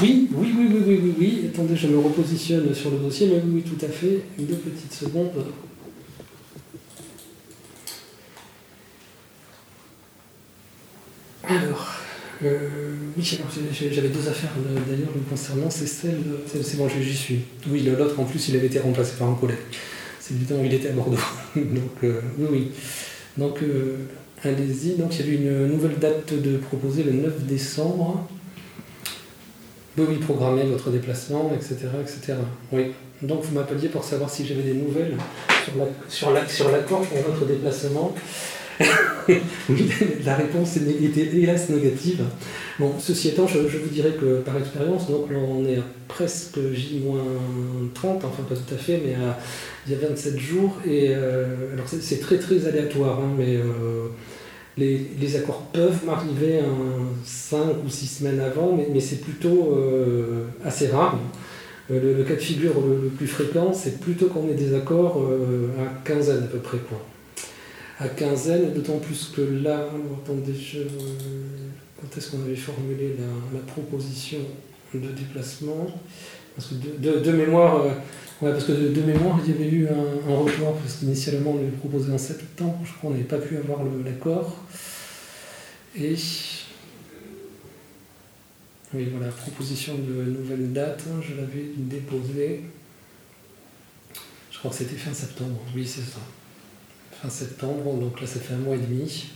oui, 0.02 0.29
oui, 0.35 0.55
oui, 0.55 0.68
oui, 0.70 0.83
oui, 0.87 1.00
oui, 1.02 1.14
oui. 1.18 1.50
Attendez, 1.52 1.74
je 1.74 1.87
me 1.87 1.98
repositionne 1.98 2.74
sur 2.74 2.90
le 2.90 2.98
dossier, 2.98 3.29
mais 3.29 3.42
oui, 3.46 3.62
tout 3.62 3.83
à 3.85 3.88
fait. 3.88 4.22
Deux 4.38 4.57
petites 4.57 4.92
secondes. 4.92 5.31
Alors, 11.44 11.94
euh, 12.44 12.68
oui, 13.16 13.22
j'avais 13.22 14.09
deux 14.09 14.29
affaires 14.29 14.50
d'ailleurs 14.87 15.12
le 15.14 15.20
concernant. 15.31 15.70
C'est 15.70 15.87
celle. 15.87 16.20
C'est 16.46 16.76
bon, 16.76 16.88
j'y 16.88 17.16
suis. 17.16 17.40
Oui, 17.70 17.83
l'autre 17.83 18.20
en 18.20 18.24
plus, 18.24 18.48
il 18.48 18.57
avait 18.57 18.66
été 18.66 18.81
remplacé 18.81 19.12
par 19.18 19.31
un 19.31 19.35
collègue. 19.35 19.57
C'est 20.20 20.38
du 20.38 20.52
où 20.52 20.64
il 20.64 20.74
était 20.74 20.88
à 20.88 20.92
Bordeaux. 20.92 21.16
Donc, 21.57 22.05
euh, 22.05 22.20
oui, 22.38 22.46
oui. 22.50 22.72
Donc, 23.38 23.62
euh, 23.62 23.96
allez-y. 24.47 24.97
Donc, 24.97 25.19
il 25.19 25.27
y 25.27 25.29
a 25.29 25.33
eu 25.33 25.37
une 25.37 25.67
nouvelle 25.69 25.99
date 25.99 26.35
de 26.35 26.57
proposer 26.59 27.03
le 27.03 27.13
9 27.13 27.45
décembre. 27.45 28.27
Oui, 29.99 30.05
oui, 30.09 30.17
programmer 30.17 30.65
votre 30.65 30.91
déplacement, 30.91 31.53
etc. 31.55 31.89
etc. 32.01 32.39
Oui. 32.73 32.93
Donc, 33.23 33.43
vous 33.43 33.55
m'appeliez 33.55 33.89
pour 33.89 34.05
savoir 34.05 34.29
si 34.29 34.47
j'avais 34.47 34.63
des 34.63 34.75
nouvelles 34.75 35.17
sur 36.09 36.31
l'accord 36.33 36.51
sur 36.51 36.71
la, 36.71 36.79
pour 36.79 37.01
votre 37.01 37.47
déplacement. 37.47 38.15
la 40.25 40.37
réponse 40.37 40.77
était 40.77 41.37
hélas 41.37 41.71
négative. 41.71 42.23
Bon, 42.79 42.93
ceci 42.99 43.29
étant, 43.29 43.47
je, 43.47 43.59
vous 43.59 43.89
dirais 43.89 44.13
que 44.21 44.41
par 44.41 44.57
expérience, 44.59 45.09
donc 45.11 45.29
on 45.31 45.65
est 45.65 45.79
à 45.79 45.83
presque 46.09 46.59
J-30, 46.73 48.17
enfin 48.17 48.43
pas 48.49 48.55
tout 48.55 48.75
à 48.75 48.77
fait, 48.77 49.01
mais 49.05 49.17
il 49.87 49.93
y 49.93 49.97
a 49.97 50.09
27 50.09 50.39
jours. 50.39 50.77
Et 50.87 51.09
euh, 51.11 51.73
alors 51.73 51.87
c'est 51.89 52.21
très 52.21 52.39
très 52.39 52.67
aléatoire, 52.67 53.19
hein, 53.21 53.35
mais 53.39 53.57
euh, 53.57 54.09
les, 54.77 55.37
accords 55.37 55.62
peuvent 55.73 56.05
m'arriver 56.05 56.61
5 57.25 57.59
ou 57.85 57.89
6 57.89 58.07
semaines 58.07 58.41
avant, 58.41 58.77
mais, 58.77 59.01
c'est 59.01 59.21
plutôt 59.21 59.75
euh, 59.77 60.47
assez 60.65 60.89
rare. 60.89 61.19
Le, 61.89 62.25
cas 62.25 62.35
de 62.35 62.41
figure 62.41 62.75
le, 62.81 63.09
plus 63.09 63.29
fréquent, 63.29 63.73
c'est 63.73 64.01
plutôt 64.01 64.27
qu'on 64.27 64.49
ait 64.49 64.55
des 64.55 64.75
accords 64.75 65.23
à 65.79 66.07
quinzaine 66.07 66.45
à 66.45 66.47
peu 66.47 66.59
près. 66.59 66.79
Quoi 66.79 66.99
à 67.99 68.09
quinzaine, 68.09 68.73
d'autant 68.75 68.99
plus 68.99 69.33
que 69.35 69.41
là, 69.41 69.87
attendez, 70.23 70.53
quand 72.01 72.17
est-ce 72.17 72.31
qu'on 72.31 72.43
avait 72.43 72.57
formulé 72.57 73.17
la, 73.53 73.61
proposition 73.61 74.39
de 74.95 75.09
déplacement? 75.09 75.87
Parce 76.57 76.69
que 76.69 76.75
de, 76.75 77.33
mémoire, 77.33 77.83
euh, 77.83 77.90
parce 78.40 78.64
que 78.64 78.73
de, 78.73 79.03
mémoire, 79.03 79.38
il 79.45 79.53
y 79.53 79.55
avait 79.55 79.69
eu 79.69 79.88
un, 79.88 79.92
un 79.92 80.73
parce 80.81 80.97
qu'initialement 80.99 81.53
on 81.53 81.57
l'avait 81.57 81.69
proposé 81.69 82.12
en 82.12 82.19
septembre, 82.19 82.79
je 82.85 82.92
crois 82.92 83.11
qu'on 83.11 83.11
n'avait 83.11 83.25
pas 83.25 83.38
pu 83.38 83.57
avoir 83.59 83.81
l'accord. 84.05 84.57
Et 85.95 86.14
oui, 88.95 89.09
voilà, 89.14 89.31
proposition 89.33 89.95
de 89.95 90.31
nouvelle 90.31 90.73
date, 90.73 91.05
hein, 91.09 91.21
je 91.23 91.35
l'avais 91.35 91.66
déposée. 91.77 92.62
Je 94.51 94.59
crois 94.59 94.71
que 94.71 94.77
c'était 94.79 94.97
fin 94.97 95.12
septembre, 95.12 95.61
oui, 95.75 95.87
c'est 95.87 96.01
ça 96.01 96.21
fin 97.23 97.31
septembre, 97.31 97.95
donc 97.95 98.21
là 98.21 98.27
ça 98.27 98.40
fait 98.40 98.55
un 98.55 98.59
mois 98.59 98.77
et 98.77 98.81
demi. 98.81 99.29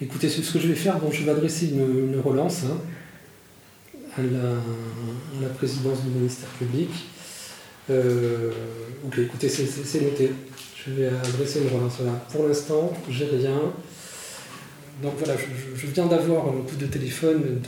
Écoutez, 0.00 0.28
ce 0.28 0.52
que 0.52 0.58
je 0.58 0.68
vais 0.68 0.74
faire, 0.74 0.98
je 1.10 1.22
vais 1.22 1.30
adresser 1.30 1.68
une, 1.68 2.20
relance 2.20 2.64
hein, 2.64 2.76
à, 4.16 4.20
la, 5.40 5.48
présidence 5.48 6.02
du 6.02 6.10
ministère 6.10 6.48
public. 6.58 6.90
Euh, 7.90 8.50
ok, 9.06 9.18
écoutez, 9.18 9.48
c'est 9.48 10.00
noté. 10.02 10.30
Je 10.84 10.92
vais 10.92 11.08
adresser 11.08 11.60
une 11.60 11.76
relance 11.76 12.00
là. 12.00 12.12
Pour 12.32 12.46
l'instant, 12.46 12.92
j'ai 13.08 13.26
rien. 13.26 13.72
Donc 15.02 15.14
voilà, 15.18 15.34
je, 15.74 15.86
viens 15.86 16.06
d'avoir 16.06 16.48
un 16.48 16.62
coup 16.62 16.76
de 16.78 16.86
téléphone 16.86 17.60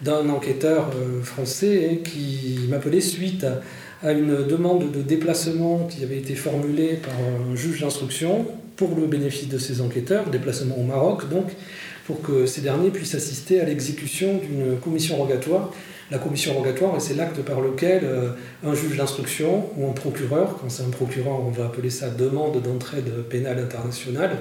d'un 0.00 0.28
enquêteur 0.28 0.90
euh, 0.96 1.22
français 1.22 2.00
qui 2.04 2.60
m'appelait 2.68 3.00
suite 3.00 3.44
à, 3.44 3.60
à 4.02 4.12
une 4.12 4.46
demande 4.46 4.90
de 4.90 5.02
déplacement 5.02 5.86
qui 5.86 6.02
avait 6.02 6.18
été 6.18 6.34
formulée 6.34 6.94
par 6.96 7.14
un 7.14 7.54
juge 7.54 7.80
d'instruction 7.82 8.46
pour 8.76 8.96
le 8.96 9.06
bénéfice 9.06 9.48
de 9.48 9.58
ces 9.58 9.80
enquêteurs, 9.80 10.30
déplacement 10.30 10.76
au 10.78 10.82
Maroc 10.82 11.28
donc, 11.28 11.46
pour 12.06 12.22
que 12.22 12.46
ces 12.46 12.60
derniers 12.60 12.90
puissent 12.90 13.14
assister 13.14 13.60
à 13.60 13.64
l'exécution 13.64 14.38
d'une 14.38 14.78
commission 14.78 15.16
rogatoire. 15.16 15.72
La 16.10 16.18
commission 16.18 16.52
rogatoire, 16.52 17.00
c'est 17.00 17.14
l'acte 17.14 17.40
par 17.40 17.60
lequel 17.60 18.04
euh, 18.04 18.30
un 18.62 18.74
juge 18.74 18.98
d'instruction 18.98 19.70
ou 19.76 19.88
un 19.88 19.92
procureur, 19.92 20.58
quand 20.60 20.68
c'est 20.68 20.82
un 20.82 20.90
procureur, 20.90 21.40
on 21.40 21.50
va 21.50 21.66
appeler 21.66 21.88
ça 21.88 22.10
demande 22.10 22.60
d'entraide 22.60 23.10
pénale 23.30 23.58
internationale, 23.58 24.36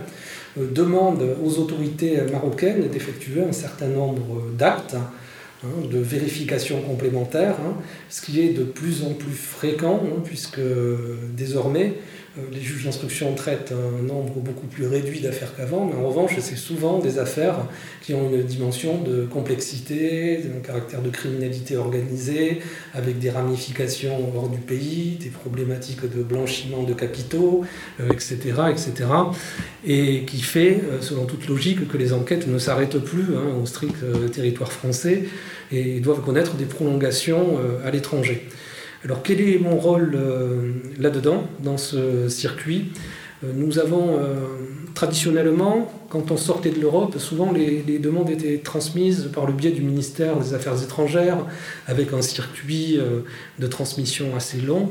euh, 0.60 0.68
demande 0.70 1.26
aux 1.44 1.60
autorités 1.60 2.18
marocaines 2.32 2.90
d'effectuer 2.90 3.42
un 3.42 3.54
certain 3.54 3.88
nombre 3.88 4.44
d'actes 4.58 4.98
Hein, 5.66 5.88
de 5.90 5.98
vérification 5.98 6.82
complémentaire, 6.82 7.56
hein, 7.66 7.76
ce 8.10 8.22
qui 8.22 8.42
est 8.42 8.50
de 8.50 8.66
plus 8.66 9.04
en 9.04 9.14
plus 9.14 9.32
fréquent, 9.32 10.02
hein, 10.04 10.20
puisque 10.26 10.60
désormais 11.38 11.86
euh, 11.86 11.94
les 12.52 12.62
juges 12.62 12.86
d'instruction 12.86 13.36
traitent 13.36 13.72
un 13.74 14.02
nombre 14.02 14.34
beaucoup 14.40 14.66
plus 14.66 14.88
réduit 14.88 15.20
d'affaires 15.20 15.56
qu'avant, 15.56 15.86
mais 15.86 15.94
en 15.94 16.08
revanche, 16.08 16.32
c'est 16.40 16.56
souvent 16.56 16.98
des 16.98 17.20
affaires 17.20 17.68
qui 18.02 18.16
ont 18.16 18.30
une 18.30 18.42
dimension 18.42 19.02
de 19.02 19.26
complexité, 19.26 20.40
un 20.56 20.60
caractère 20.66 21.04
de 21.04 21.10
criminalité 21.10 21.78
organisée, 21.78 22.62
avec 22.96 23.20
des 23.20 23.30
ramifications 23.30 24.36
hors 24.36 24.50
du 24.50 24.58
pays, 24.58 25.18
des 25.22 25.30
problématiques 25.30 26.02
de 26.02 26.24
blanchiment 26.24 26.84
de 26.84 26.94
capitaux, 26.94 27.66
etc., 28.12 28.38
euh, 28.58 28.68
etc., 28.70 28.94
et 29.86 30.26
qui 30.26 30.42
fait, 30.42 30.82
euh, 30.92 31.02
selon 31.02 31.26
toute 31.26 31.48
logique, 31.48 31.88
que 31.88 31.98
les 31.98 32.14
enquêtes 32.14 32.48
ne 32.48 32.58
s'arrêtent 32.58 32.98
plus 32.98 33.26
au 33.62 33.66
strict 33.66 33.98
territoire 34.32 34.72
français 34.72 35.24
et 35.72 36.00
doivent 36.00 36.22
connaître 36.22 36.56
des 36.56 36.66
prolongations 36.66 37.60
à 37.86 37.92
l'étranger. 37.92 38.48
Alors 39.06 39.22
quel 39.22 39.42
est 39.42 39.58
mon 39.60 39.78
rôle 39.78 40.14
euh, 40.16 40.72
là-dedans, 40.98 41.44
dans 41.62 41.78
ce 41.78 42.30
circuit? 42.30 42.94
Euh, 43.44 43.52
Nous 43.54 43.78
avons 43.78 44.18
euh, 44.18 44.46
traditionnellement, 44.94 45.92
quand 46.08 46.32
on 46.32 46.38
sortait 46.38 46.70
de 46.70 46.80
l'Europe, 46.80 47.18
souvent 47.20 47.52
les, 47.52 47.82
demandes 48.00 48.30
étaient 48.30 48.60
transmises 48.60 49.30
par 49.34 49.46
le 49.46 49.52
biais 49.52 49.72
du 49.72 49.82
ministère 49.82 50.38
des 50.38 50.54
Affaires 50.54 50.82
étrangères, 50.82 51.46
avec 51.86 52.14
un 52.14 52.22
circuit 52.22 53.00
de 53.60 53.68
transmission 53.68 54.36
assez 54.38 54.62
long, 54.62 54.90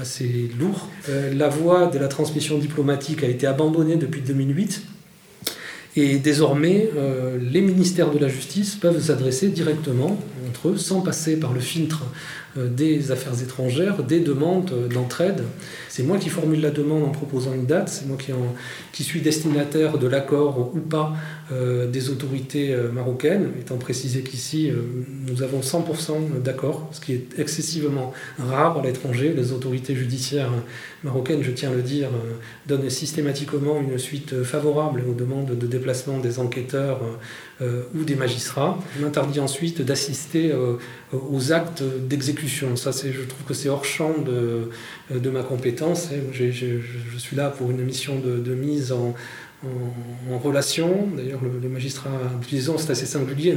assez 0.00 0.50
lourd. 0.60 0.88
La 1.08 1.48
voie 1.48 1.86
de 1.86 1.98
la 1.98 2.08
transmission 2.08 2.58
diplomatique 2.58 3.24
a 3.24 3.26
été 3.26 3.46
abandonnée 3.46 3.96
depuis 3.96 4.20
2008. 4.20 4.82
Et 5.96 6.18
désormais, 6.18 6.90
les 7.40 7.62
ministères 7.62 8.10
de 8.10 8.18
la 8.18 8.28
justice 8.28 8.74
peuvent 8.74 9.02
s'adresser 9.02 9.48
directement 9.48 10.18
entre 10.48 10.68
eux, 10.68 10.76
sans 10.76 11.00
passer 11.00 11.36
par 11.36 11.54
le 11.54 11.60
filtre 11.60 12.02
des 12.56 13.12
affaires 13.12 13.40
étrangères, 13.42 14.02
des 14.02 14.20
demandes 14.20 14.88
d'entraide. 14.92 15.42
C'est 15.88 16.02
moi 16.02 16.18
qui 16.18 16.28
formule 16.28 16.60
la 16.60 16.70
demande 16.70 17.04
en 17.04 17.10
proposant 17.10 17.54
une 17.54 17.66
date, 17.66 17.88
c'est 17.88 18.06
moi 18.06 18.16
qui, 18.92 19.04
suis 19.04 19.20
destinataire 19.20 19.98
de 19.98 20.06
l'accord 20.06 20.74
ou 20.74 20.80
pas 20.80 21.14
euh, 21.52 21.86
des 21.86 22.10
autorités 22.10 22.72
euh, 22.72 22.90
marocaines, 22.90 23.50
étant 23.60 23.78
précisé 23.78 24.22
qu'ici 24.22 24.70
nous 25.26 25.42
avons 25.42 25.60
100% 25.60 26.42
d'accord, 26.42 26.88
ce 26.92 27.00
qui 27.00 27.14
est 27.14 27.38
excessivement 27.38 28.12
rare 28.38 28.78
à 28.78 28.82
l'étranger. 28.82 29.32
Les 29.36 29.52
autorités 29.52 29.94
judiciaires 29.94 30.52
marocaines, 31.04 31.42
je 31.42 31.50
tiens 31.50 31.70
à 31.70 31.74
le 31.74 31.82
dire, 31.82 32.08
donnent 32.66 32.90
systématiquement 32.90 33.80
une 33.80 33.98
suite 33.98 34.42
favorable 34.42 35.02
aux 35.08 35.14
demandes 35.14 35.56
de 35.56 35.66
déplacement 35.66 36.18
des 36.18 36.38
enquêteurs 36.38 37.00
ou 37.60 38.04
des 38.04 38.14
magistrats. 38.14 38.78
Je 38.96 39.04
m'interdis 39.04 39.40
ensuite 39.40 39.82
d'assister 39.82 40.52
aux 41.12 41.52
actes 41.52 41.82
d'exécution. 41.82 42.76
Ça, 42.76 42.90
je 42.92 43.22
trouve 43.22 43.44
que 43.46 43.54
c'est 43.54 43.68
hors 43.68 43.84
champ 43.84 44.14
de, 44.18 44.70
de 45.16 45.30
ma 45.30 45.42
compétence. 45.42 46.10
Je, 46.32 46.78
suis 47.18 47.36
là 47.36 47.50
pour 47.50 47.70
une 47.70 47.82
mission 47.82 48.20
de, 48.20 48.54
mise 48.54 48.92
en, 48.92 49.14
en, 49.64 50.38
relation. 50.38 51.08
D'ailleurs, 51.16 51.40
le, 51.42 51.68
magistrat 51.68 52.10
d'utilisation, 52.40 52.78
c'est 52.78 52.90
assez 52.90 53.06
singulier, 53.06 53.56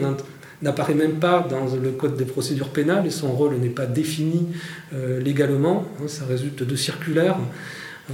n'apparaît 0.62 0.94
même 0.94 1.20
pas 1.20 1.46
dans 1.50 1.66
le 1.76 1.92
code 1.92 2.18
des 2.18 2.26
procédures 2.26 2.70
pénales 2.70 3.06
et 3.06 3.12
son 3.12 3.32
rôle 3.32 3.56
n'est 3.56 3.70
pas 3.70 3.86
défini 3.86 4.48
euh, 4.94 5.20
légalement. 5.20 5.86
Hein, 6.00 6.08
ça 6.08 6.26
résulte 6.26 6.64
de 6.64 6.76
circulaires. 6.76 7.38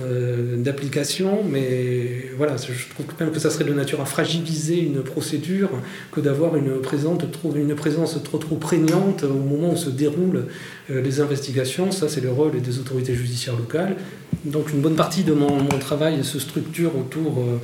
Euh, 0.04 0.58
d'application, 0.58 1.44
mais 1.50 2.32
voilà, 2.38 2.56
je 2.58 2.90
trouve 2.94 3.06
même 3.20 3.32
que 3.32 3.40
ça 3.40 3.50
serait 3.50 3.64
de 3.64 3.74
nature 3.74 4.02
à 4.02 4.06
fragiliser 4.06 4.80
une 4.80 5.02
procédure 5.02 5.70
que 6.12 6.20
d'avoir 6.20 6.56
une, 6.56 6.72
une 7.56 7.76
présence 7.76 8.24
trop 8.24 8.38
trop 8.38 8.56
prégnante 8.56 9.24
au 9.24 9.34
moment 9.34 9.74
où 9.74 9.78
se 9.78 9.90
déroulent 9.90 10.46
euh, 10.90 11.02
les 11.02 11.20
investigations. 11.20 11.92
Ça, 11.92 12.10
c'est 12.10 12.22
le 12.22 12.32
rôle 12.32 12.62
des 12.62 12.80
autorités 12.80 13.14
judiciaires 13.14 13.58
locales. 13.58 13.96
Donc 14.46 14.72
une 14.72 14.82
bonne 14.82 14.96
partie 14.96 15.24
de 15.24 15.34
mon, 15.34 15.68
travail 15.80 16.24
se 16.24 16.40
structure 16.40 16.98
autour 16.98 17.40
euh, 17.40 17.60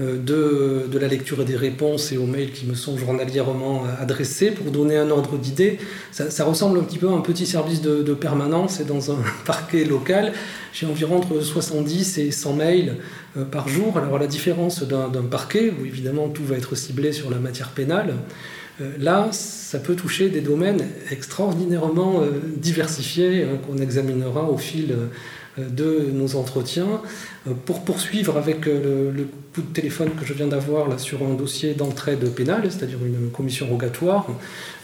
de, 0.00 0.86
de, 0.90 0.98
la 0.98 1.08
lecture 1.08 1.42
et 1.42 1.44
des 1.44 1.56
réponses 1.56 2.12
et 2.12 2.16
aux 2.16 2.26
mails 2.26 2.52
qui 2.52 2.66
me 2.66 2.74
sont 2.74 2.96
journalièrement 2.96 3.84
adressés 4.00 4.50
pour 4.52 4.70
donner 4.70 4.96
un 4.96 5.10
ordre 5.10 5.36
d'idée. 5.38 5.78
Ça, 6.12 6.44
ressemble 6.44 6.78
un 6.78 6.82
petit 6.82 6.98
peu 6.98 7.08
à 7.08 7.12
un 7.12 7.20
petit 7.20 7.46
service 7.46 7.82
de, 7.82 8.02
de 8.02 8.14
permanence 8.14 8.80
et 8.80 8.84
dans 8.84 9.10
un 9.10 9.18
parquet 9.44 9.84
local, 9.84 10.32
j'ai 10.72 10.86
environ 10.86 11.16
entre 11.16 11.40
70 11.40 12.18
et 12.18 12.30
100 12.30 12.52
mails 12.54 12.96
euh, 13.36 13.44
par 13.44 13.68
jour. 13.68 13.98
Alors 13.98 14.18
la 14.18 14.26
différence 14.26 14.82
d'un 14.82 15.22
parquet, 15.22 15.70
où 15.70 15.84
évidemment 15.84 16.28
tout 16.28 16.44
va 16.44 16.56
être 16.56 16.74
ciblé 16.74 17.12
sur 17.12 17.30
la 17.30 17.38
matière 17.38 17.70
pénale, 17.70 18.14
euh, 18.80 18.92
là, 18.98 19.28
ça 19.32 19.78
peut 19.78 19.96
toucher 19.96 20.28
des 20.28 20.40
domaines 20.40 20.86
extraordinairement 21.10 22.22
euh, 22.22 22.30
diversifiés 22.56 23.44
hein, 23.44 23.58
qu'on 23.66 23.78
examinera 23.78 24.48
au 24.48 24.56
fil 24.56 24.94
de 25.58 26.10
nos 26.12 26.36
entretiens. 26.36 27.00
Euh, 27.48 27.52
pour 27.66 27.84
poursuivre 27.84 28.36
avec 28.36 28.66
euh, 28.66 29.12
le, 29.12 29.26
coup 29.54 29.62
de 29.62 29.72
téléphone 29.72 30.10
que 30.18 30.24
je 30.24 30.32
viens 30.34 30.46
d'avoir 30.46 30.98
sur 30.98 31.22
un 31.22 31.34
dossier 31.34 31.74
d'entraide 31.74 32.28
pénale, 32.34 32.62
c'est-à-dire 32.64 32.98
une 33.04 33.30
commission 33.30 33.66
rogatoire, 33.66 34.26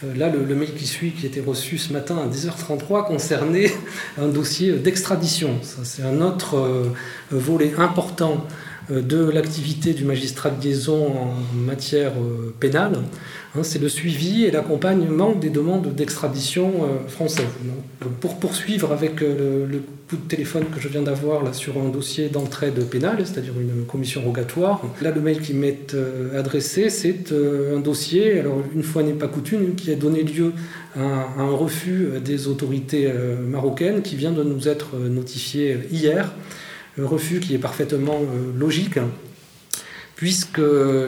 euh, 0.04 0.14
là 0.16 0.30
le, 0.30 0.54
mail 0.54 0.74
qui 0.74 0.86
suit, 0.86 1.12
qui 1.12 1.26
était 1.26 1.40
reçu 1.40 1.78
ce 1.78 1.92
matin 1.92 2.16
à 2.16 2.26
10h33, 2.26 3.06
concernait 3.06 3.72
un 4.20 4.28
dossier 4.28 4.72
d'extradition. 4.72 5.58
C'est 5.62 6.02
un 6.02 6.20
autre 6.20 6.92
volet 7.30 7.72
important 7.78 8.46
de 8.90 9.30
l'activité 9.30 9.94
du 9.94 10.04
magistrat 10.04 10.50
de 10.50 10.62
liaison 10.62 11.06
en 11.06 11.56
matière 11.56 12.12
pénale. 12.60 12.98
Hein, 13.56 13.62
c'est 13.62 13.80
le 13.80 13.88
suivi 13.88 14.44
et 14.44 14.50
l'accompagnement 14.50 15.32
des 15.32 15.50
demandes 15.50 15.94
d'extradition 15.94 16.72
euh, 16.82 17.08
françaises. 17.08 17.46
pour 18.20 18.40
poursuivre 18.40 18.90
avec 18.92 19.22
euh, 19.22 19.64
le, 19.70 19.80
coup 20.08 20.16
de 20.16 20.28
téléphone 20.28 20.64
que 20.74 20.80
je 20.80 20.88
viens 20.88 21.02
d'avoir 21.02 21.54
sur 21.54 21.78
un 21.78 21.88
dossier 21.88 22.28
d'entraide 22.28 22.84
pénale, 22.90 23.18
c'est-à-dire 23.24 23.54
une 23.58 23.86
commission 23.86 24.20
rogatoire, 24.22 24.82
là 25.00 25.12
le 25.12 25.20
mail 25.20 25.40
qui 25.40 25.54
m'est 25.54 25.94
euh, 25.94 26.38
adressé, 26.38 26.90
c'est 26.90 27.32
un 27.32 27.78
dossier, 27.78 28.40
alors 28.40 28.58
une 28.74 28.82
fois 28.82 29.02
n'est 29.02 29.14
pas 29.14 29.28
coutume, 29.28 29.76
qui 29.76 29.90
a 29.92 29.94
donné 29.94 30.22
lieu 30.22 30.52
à 30.96 31.28
un, 31.38 31.48
refus 31.48 32.08
des 32.22 32.48
autorités 32.48 33.10
marocaines 33.48 34.02
qui 34.02 34.16
vient 34.16 34.30
de 34.30 34.42
nous 34.42 34.68
être 34.68 34.96
notifié 34.96 35.78
hier. 35.90 36.34
Refus 36.98 37.40
qui 37.40 37.54
est 37.54 37.58
parfaitement 37.58 38.20
logique 38.56 38.98
puisque 40.16 40.58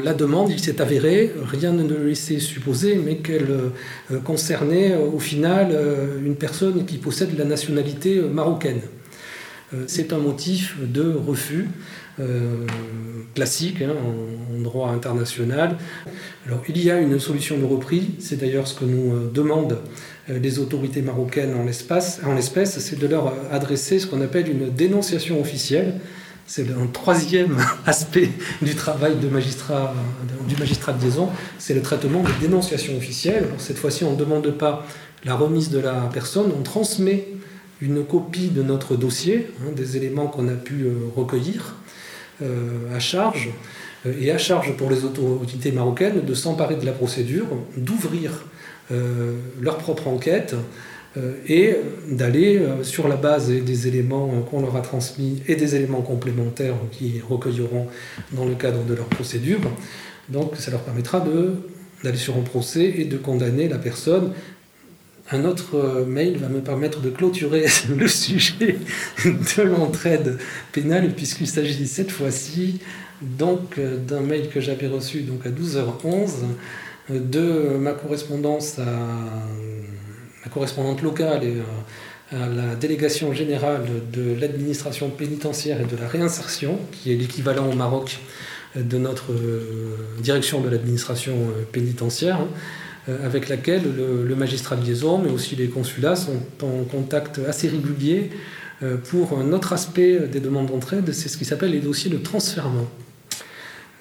la 0.05 0.15
demande, 0.15 0.51
il 0.51 0.61
s'est 0.61 0.81
avéré, 0.81 1.33
rien 1.45 1.73
ne 1.73 1.89
le 1.89 2.09
laissait 2.09 2.41
supposer, 2.41 2.97
mais 2.97 3.17
qu'elle 3.17 3.51
euh, 4.11 4.19
concernait 4.21 4.93
euh, 4.93 5.07
au 5.07 5.19
final 5.19 5.69
euh, 5.73 6.19
une 6.25 6.37
personne 6.37 6.85
qui 6.85 6.99
possède 6.99 7.37
la 7.39 7.45
nationalité 7.45 8.21
marocaine. 8.21 8.81
C'est 9.89 10.13
un 10.13 10.19
motif 10.19 10.77
de 10.81 11.13
refus 11.13 11.67
classique 13.35 13.83
hein, 13.83 13.91
en, 13.91 14.63
droit 14.63 14.91
international. 14.91 15.77
Alors 16.47 16.63
il 16.69 16.83
y 16.83 16.91
a 16.91 16.99
une 16.99 17.21
solution 17.21 17.59
de 17.59 17.65
repris, 17.65 18.13
c'est 18.19 18.37
d'ailleurs 18.37 18.67
ce 18.67 18.75
que 18.75 18.85
nous 18.85 19.29
demandent 19.29 19.79
les 20.29 20.59
autorités 20.59 21.03
marocaines 21.03 21.55
en 21.55 21.65
l'espèce, 21.65 22.79
c'est 22.79 22.99
de 22.99 23.07
leur 23.07 23.33
adresser 23.53 23.99
ce 23.99 24.07
qu'on 24.07 24.21
appelle 24.23 24.49
une 24.49 24.71
dénonciation 24.71 25.41
officielle. 25.41 26.01
C'est 26.49 26.71
un 26.71 26.87
troisième 26.87 27.57
aspect 27.87 28.31
du 28.63 28.75
travail 28.75 29.17
du 29.17 29.27
magistrat 29.29 29.93
de 30.93 31.05
liaison, 31.05 31.29
c'est 31.59 31.75
le 31.75 31.83
traitement 31.83 32.23
des 32.23 32.47
dénonciations 32.47 32.97
officielles. 32.97 33.49
cette 33.59 33.79
fois-ci, 33.79 34.05
on 34.05 34.13
ne 34.13 34.17
demande 34.17 34.49
pas 34.53 34.87
la 35.25 35.35
remise 35.35 35.71
de 35.71 35.81
la 35.81 36.09
personne, 36.13 36.53
on 36.57 36.63
transmet 36.63 37.27
une 37.81 38.05
copie 38.05 38.49
de 38.49 38.63
notre 38.63 38.97
dossier, 38.97 39.49
hein, 39.61 39.73
des 39.75 39.97
éléments 39.97 40.29
qu'on 40.29 40.49
a 40.49 40.55
pu 40.55 40.85
euh, 40.85 40.95
recueillir. 41.15 41.75
euh, 41.75 41.86
à 42.41 42.99
charge, 42.99 43.51
euh, 44.07 44.13
et 44.21 44.31
à 44.31 44.39
charge 44.39 44.77
pour 44.77 44.91
les 44.91 45.05
autorités 45.05 45.73
marocaines 45.73 46.25
de 46.25 46.35
s'emparer 46.35 46.77
de 46.77 46.87
la 46.87 46.93
procédure, 46.93 47.47
d'ouvrir 47.77 48.45
leur 49.61 49.79
propre 49.79 50.07
enquête, 50.07 50.55
euh, 51.17 51.33
et 51.49 51.77
d'aller 52.11 52.59
euh, 52.59 52.83
sur 52.83 53.09
la 53.09 53.17
base 53.17 53.49
des 53.49 53.89
éléments 53.89 54.29
qu'on 54.51 54.61
leur 54.61 54.77
a 54.77 54.83
transmis 54.83 55.43
et 55.49 55.57
des 55.57 55.75
éléments 55.75 56.03
complémentaires 56.03 56.75
qu'ils 56.93 57.23
recueilleront 57.27 57.87
dans 58.33 58.45
le 58.45 58.55
cadre 58.55 58.85
de 58.85 58.95
leur 58.95 59.07
procédure. 59.07 59.61
Donc 60.29 60.57
ça 60.57 60.71
leur 60.71 60.81
permettra 60.81 61.25
d'aller 62.05 62.19
sur 62.19 62.37
un 62.37 62.43
procès 62.43 62.93
et 62.99 63.05
de 63.05 63.17
condamner 63.17 63.67
la 63.67 63.79
personne. 63.79 64.33
Un 65.31 65.45
autre 65.45 65.77
euh, 65.77 66.05
mail 66.05 66.37
va 66.39 66.49
me 66.49 66.61
permettre 66.61 67.01
de 67.01 67.11
clôturer 67.11 67.67
le 67.97 68.09
sujet 68.09 68.79
de 69.25 69.63
l'entraide 69.63 70.39
pénale 70.73 71.13
puisqu'il 71.15 71.49
s'agit 71.49 71.87
cette 71.87 72.11
fois-ci 72.11 72.81
donc 73.23 73.81
d'un 73.81 74.21
mail 74.21 74.51
que 74.51 74.61
j'avais 74.61 74.89
reçu 74.89 75.23
donc 75.23 75.47
à 75.47 75.51
12h11 75.51 76.29
de 77.09 77.77
ma 77.79 77.93
correspondance 77.93 78.79
à 78.79 78.85
la 80.47 80.53
correspondante 80.53 81.03
locale 81.03 81.45
et 81.45 81.57
euh, 81.57 82.45
à 82.45 82.49
la 82.49 82.75
délégation 82.75 83.33
générale 83.33 83.85
de 84.13 84.35
l'administration 84.41 85.11
pénitentiaire 85.11 85.81
et 85.81 85.85
de 85.85 85.97
la 85.97 86.09
réinsertion, 86.09 86.79
qui 86.93 87.13
est 87.13 87.17
l'équivalent 87.17 87.69
au 87.71 87.75
Maroc 87.75 88.19
de 88.75 88.99
notre 88.99 89.33
euh, 89.33 89.97
direction 90.21 90.61
de 90.61 90.69
l'administration 90.69 91.35
euh, 91.35 91.63
pénitentiaire, 91.71 92.41
avec 93.09 93.49
laquelle 93.49 93.83
le, 93.97 94.35
magistrat 94.35 94.77
de 94.77 94.85
liaison, 94.85 95.19
mais 95.19 95.31
aussi 95.31 95.55
les 95.57 95.69
consulats, 95.69 96.17
sont 96.17 96.41
en 96.63 96.85
contact 96.85 97.41
assez 97.47 97.69
régulier 97.69 98.31
pour 99.05 99.39
un 99.39 99.53
autre 99.53 99.73
aspect 99.73 100.19
des 100.21 100.41
demandes 100.41 100.67
d'entraide, 100.67 101.13
c'est 101.13 101.29
ce 101.29 101.37
qui 101.37 101.45
s'appelle 101.45 101.71
les 101.71 101.81
dossiers 101.81 102.11
de 102.11 102.19
transfèrement. 102.19 102.89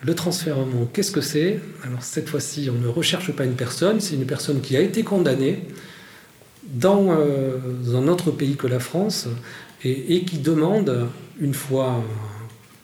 Le 0.04 0.14
transfèrement, 0.14 0.88
qu'est-ce 0.92 1.12
que 1.12 1.22
c'est? 1.22 1.60
Alors 1.84 2.04
cette 2.04 2.30
fois-ci, 2.30 2.70
on 2.70 2.80
ne 2.80 2.88
recherche 2.88 3.32
pas 3.32 3.46
une 3.46 3.56
personne, 3.56 4.00
c'est 4.00 4.16
une 4.16 4.26
personne 4.26 4.62
qui 4.62 4.76
a 4.76 4.82
été 4.82 5.04
condamnée, 5.04 5.64
dans 6.66 7.12
euh, 7.12 7.58
un 7.94 8.08
autre 8.08 8.32
pays 8.32 8.56
que 8.56 8.68
la 8.68 8.80
France 8.80 9.28
et, 9.84 10.24
qui 10.26 10.40
demande, 10.40 11.08
une 11.40 11.54
fois 11.54 12.04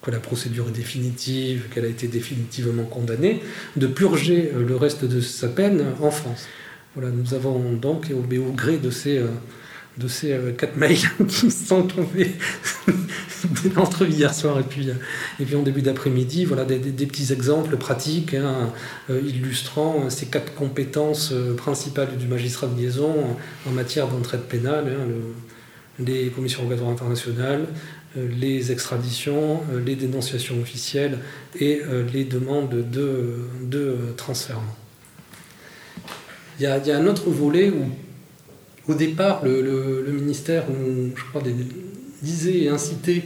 que 0.01 0.11
la 0.11 0.19
procédure 0.19 0.69
est 0.69 0.73
définitive, 0.73 1.67
qu'elle 1.73 1.85
a 1.85 1.89
été 1.89 2.07
définitivement 2.07 2.83
condamnée, 2.83 3.41
de 3.75 3.87
purger 3.87 4.51
euh, 4.53 4.65
le 4.67 4.75
reste 4.75 5.05
de 5.05 5.21
sa 5.21 5.47
peine 5.47 5.85
en 6.01 6.11
France. 6.11 6.47
Voilà, 6.95 7.11
nous 7.11 7.33
avons 7.33 7.73
donc, 7.73 8.11
au, 8.11 8.35
au 8.35 8.51
gré 8.51 8.77
de 8.77 8.89
ces 8.89 9.17
euh, 9.17 9.27
de 9.97 10.07
ces 10.07 10.31
euh, 10.31 10.53
quatre 10.53 10.77
mails 10.77 10.97
qui 11.27 11.51
sont 11.51 11.83
tombés 11.83 12.31
entre 13.75 14.07
hier 14.07 14.33
soir 14.33 14.57
et 14.59 14.63
puis, 14.63 14.89
et 15.39 15.45
puis 15.45 15.55
en 15.55 15.63
début 15.63 15.81
d'après-midi. 15.81 16.45
Voilà 16.45 16.63
des, 16.63 16.79
petits 17.05 17.33
exemples 17.33 17.75
pratiques 17.75 18.33
hein, 18.33 18.71
illustrant 19.09 20.09
ces 20.09 20.27
quatre 20.27 20.53
compétences 20.53 21.33
principales 21.57 22.15
du 22.17 22.27
magistrat 22.27 22.67
de 22.67 22.79
liaison 22.79 23.13
en 23.67 23.71
matière 23.71 24.07
d'entraide 24.07 24.43
pénale. 24.43 24.85
Hein, 24.87 25.07
les 25.99 26.29
commissions 26.29 26.63
rogatoires 26.63 26.89
internationales, 26.89 27.67
les 28.15 28.71
extraditions, 28.71 29.61
les 29.85 29.95
dénonciations 29.95 30.59
officielles 30.59 31.19
et 31.59 31.81
les 32.13 32.25
demandes 32.25 32.89
de, 32.89 33.37
de 33.63 33.95
transfert. 34.17 34.59
Il 36.59 36.63
y, 36.63 36.65
a, 36.65 36.77
il 36.77 36.87
y 36.87 36.91
a 36.91 36.97
un 36.97 37.07
autre 37.07 37.29
volet 37.29 37.69
où 37.69 37.85
au 38.87 38.95
départ, 38.95 39.43
le, 39.45 40.11
ministère, 40.11 40.63
je 41.15 41.23
crois, 41.29 41.41
disait 42.21 42.63
et 42.63 42.69
incitait 42.69 43.23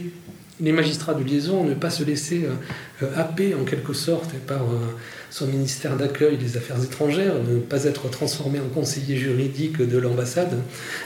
les 0.60 0.72
magistrats 0.72 1.14
de 1.14 1.22
liaison 1.22 1.64
ne 1.64 1.74
pas 1.74 1.90
se 1.90 2.02
laisser 2.02 2.44
euh, 2.44 3.04
euh, 3.04 3.10
happer 3.16 3.54
en 3.54 3.64
quelque 3.64 3.92
sorte 3.92 4.32
par 4.46 4.62
euh, 4.62 4.78
son 5.30 5.46
ministère 5.46 5.96
d'accueil 5.96 6.38
des 6.38 6.56
affaires 6.56 6.82
étrangères, 6.82 7.34
ne 7.42 7.58
pas 7.58 7.84
être 7.84 8.08
transformé 8.08 8.58
en 8.58 8.68
conseiller 8.68 9.16
juridique 9.16 9.82
de 9.82 9.98
l'ambassade. 9.98 10.58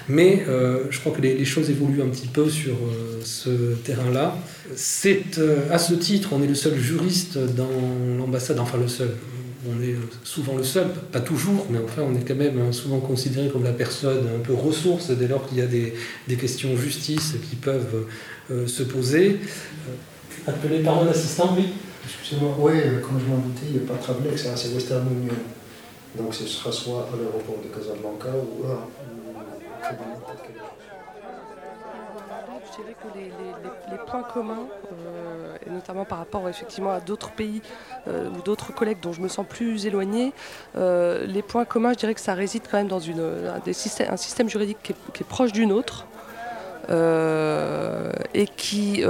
Mais 0.08 0.44
je 0.46 1.00
crois 1.00 1.12
que 1.12 1.20
les, 1.20 1.44
choses 1.44 1.68
évoluent 1.70 2.02
un 2.02 2.08
petit 2.08 2.28
peu 2.28 2.48
sur 2.48 2.76
ce 3.24 3.74
terrain-là. 3.82 4.36
C'est 4.76 5.40
à 5.70 5.78
ce 5.78 5.94
titre, 5.94 6.28
on 6.32 6.42
est 6.42 6.46
le 6.46 6.54
seul 6.54 6.78
juriste 6.78 7.38
dans 7.38 7.70
l'ambassade, 8.18 8.60
enfin 8.60 8.78
le 8.78 8.86
seul, 8.86 9.16
on 9.68 9.83
est 9.83 9.94
souvent 10.25 10.57
le 10.57 10.64
seul, 10.64 10.88
pas 11.12 11.20
toujours, 11.20 11.66
mais 11.70 11.79
enfin 11.85 12.03
on 12.03 12.14
est 12.14 12.27
quand 12.27 12.35
même 12.35 12.73
souvent 12.73 13.01
considéré 13.01 13.49
comme 13.49 13.64
la 13.64 13.73
personne 13.73 14.27
un 14.35 14.40
peu 14.40 14.55
ressource 14.55 15.11
dès 15.11 15.29
lors 15.29 15.46
qu'il 15.46 15.59
y 15.59 15.62
a 15.62 15.66
des, 15.66 15.92
questions 16.37 16.77
justice 16.77 17.35
qui 17.49 17.57
peuvent 17.57 18.07
euh, 18.51 18.66
se 18.66 18.83
poser. 18.83 19.38
Euh, 19.88 20.51
appelé 20.51 20.81
par 20.81 21.03
un 21.03 21.09
assistant, 21.09 21.55
oui 21.57 21.66
Excusez-moi, 22.03 22.57
oui, 22.59 22.73
comme 23.03 23.20
je 23.20 23.27
m'en 23.27 23.37
doutais, 23.38 23.66
il 23.66 23.73
n'y 23.73 23.85
a 23.85 23.87
pas 23.87 23.94
de 23.94 24.03
problème, 24.03 24.33
c'est 24.37 24.75
Western 24.75 25.07
Union. 25.12 25.35
Donc 26.16 26.35
ce 26.35 26.46
sera 26.46 26.73
soit 26.73 27.09
à 27.12 27.16
l'aéroport 27.16 27.59
de 27.62 27.68
Casablanca 27.68 28.31
ou 28.31 28.66
à... 28.66 28.88
je 32.70 32.83
dirais 32.83 32.94
que 32.94 33.90
les, 33.90 33.98
points 34.06 34.22
communs, 34.22 34.66
euh, 34.92 35.56
et 35.66 35.70
notamment 35.70 36.04
par 36.04 36.18
rapport 36.18 36.48
effectivement 36.48 36.90
à 36.90 37.00
d'autres 37.00 37.30
pays 37.30 37.62
euh, 38.09 38.28
ou 38.28 38.42
d'autres 38.42 38.72
collègues 38.72 38.98
dont 39.00 39.12
je 39.12 39.20
me 39.20 39.28
sens 39.28 39.46
plus 39.48 39.87
éloignée, 39.87 40.33
euh, 40.76 41.26
les 41.26 41.42
points 41.42 41.64
communs, 41.64 41.92
je 41.92 41.98
dirais 41.98 42.14
que 42.14 42.20
ça 42.20 42.35
réside 42.35 42.62
quand 42.70 42.78
même 42.78 42.88
dans 42.88 43.00
un, 43.00 43.72
système, 43.72 44.48
juridique 44.48 44.78
qui 44.83 44.92
est, 44.92 45.26
proche 45.26 45.52
du 45.52 45.66
nôtre. 45.66 46.06
et 48.35 48.46
qui, 48.56 49.02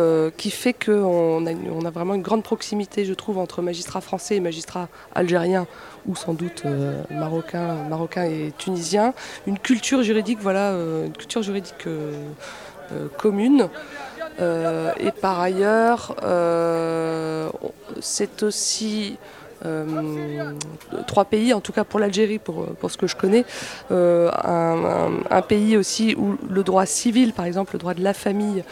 fait 0.50 0.72
qu'on 0.72 1.46
a, 1.46 1.90
vraiment 1.90 2.14
une 2.14 2.22
grande 2.22 2.42
proximité, 2.42 3.04
je 3.04 3.14
trouve, 3.14 3.38
entre 3.38 3.62
magistrats 3.62 4.00
français 4.00 4.36
et 4.36 4.40
magistrats 4.40 4.88
algériens 5.14 5.66
ou 6.06 6.14
sans 6.14 6.34
doute 6.34 6.64
marocains, 7.10 7.74
marocains 7.88 8.24
et 8.24 8.52
tunisiens. 8.58 9.14
Une 9.46 9.58
culture 9.58 10.02
juridique, 10.02 10.38
voilà, 10.40 10.72
une 10.72 11.12
culture 11.12 11.42
juridique 11.42 11.86
euh, 11.86 12.12
commune. 13.18 13.68
Euh, 14.40 14.92
et 14.98 15.10
par 15.10 15.40
ailleurs, 15.40 16.16
euh, 16.22 17.48
c'est 18.00 18.42
aussi 18.42 19.18
trois 21.06 21.26
pays, 21.26 21.52
en 21.52 21.60
tout 21.60 21.72
cas 21.72 21.84
pour 21.84 22.00
l'Algérie, 22.00 22.38
pour, 22.38 22.66
ce 22.88 22.96
que 22.96 23.06
je 23.06 23.14
connais, 23.14 23.44
un, 23.90 25.42
pays 25.46 25.76
aussi 25.76 26.14
où 26.16 26.38
le 26.48 26.62
droit 26.62 26.86
civil, 26.86 27.34
par 27.34 27.44
exemple 27.44 27.74
le 27.74 27.78
droit 27.78 27.92
de 27.92 28.02
la 28.02 28.14
famille, 28.14 28.64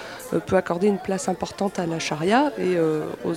peut 0.46 0.56
accorder 0.56 0.86
une 0.86 0.96
place 0.96 1.28
importante 1.28 1.78
à 1.78 1.84
la 1.84 1.98
charia 1.98 2.52
et 2.56 2.78
aux, 2.80 3.34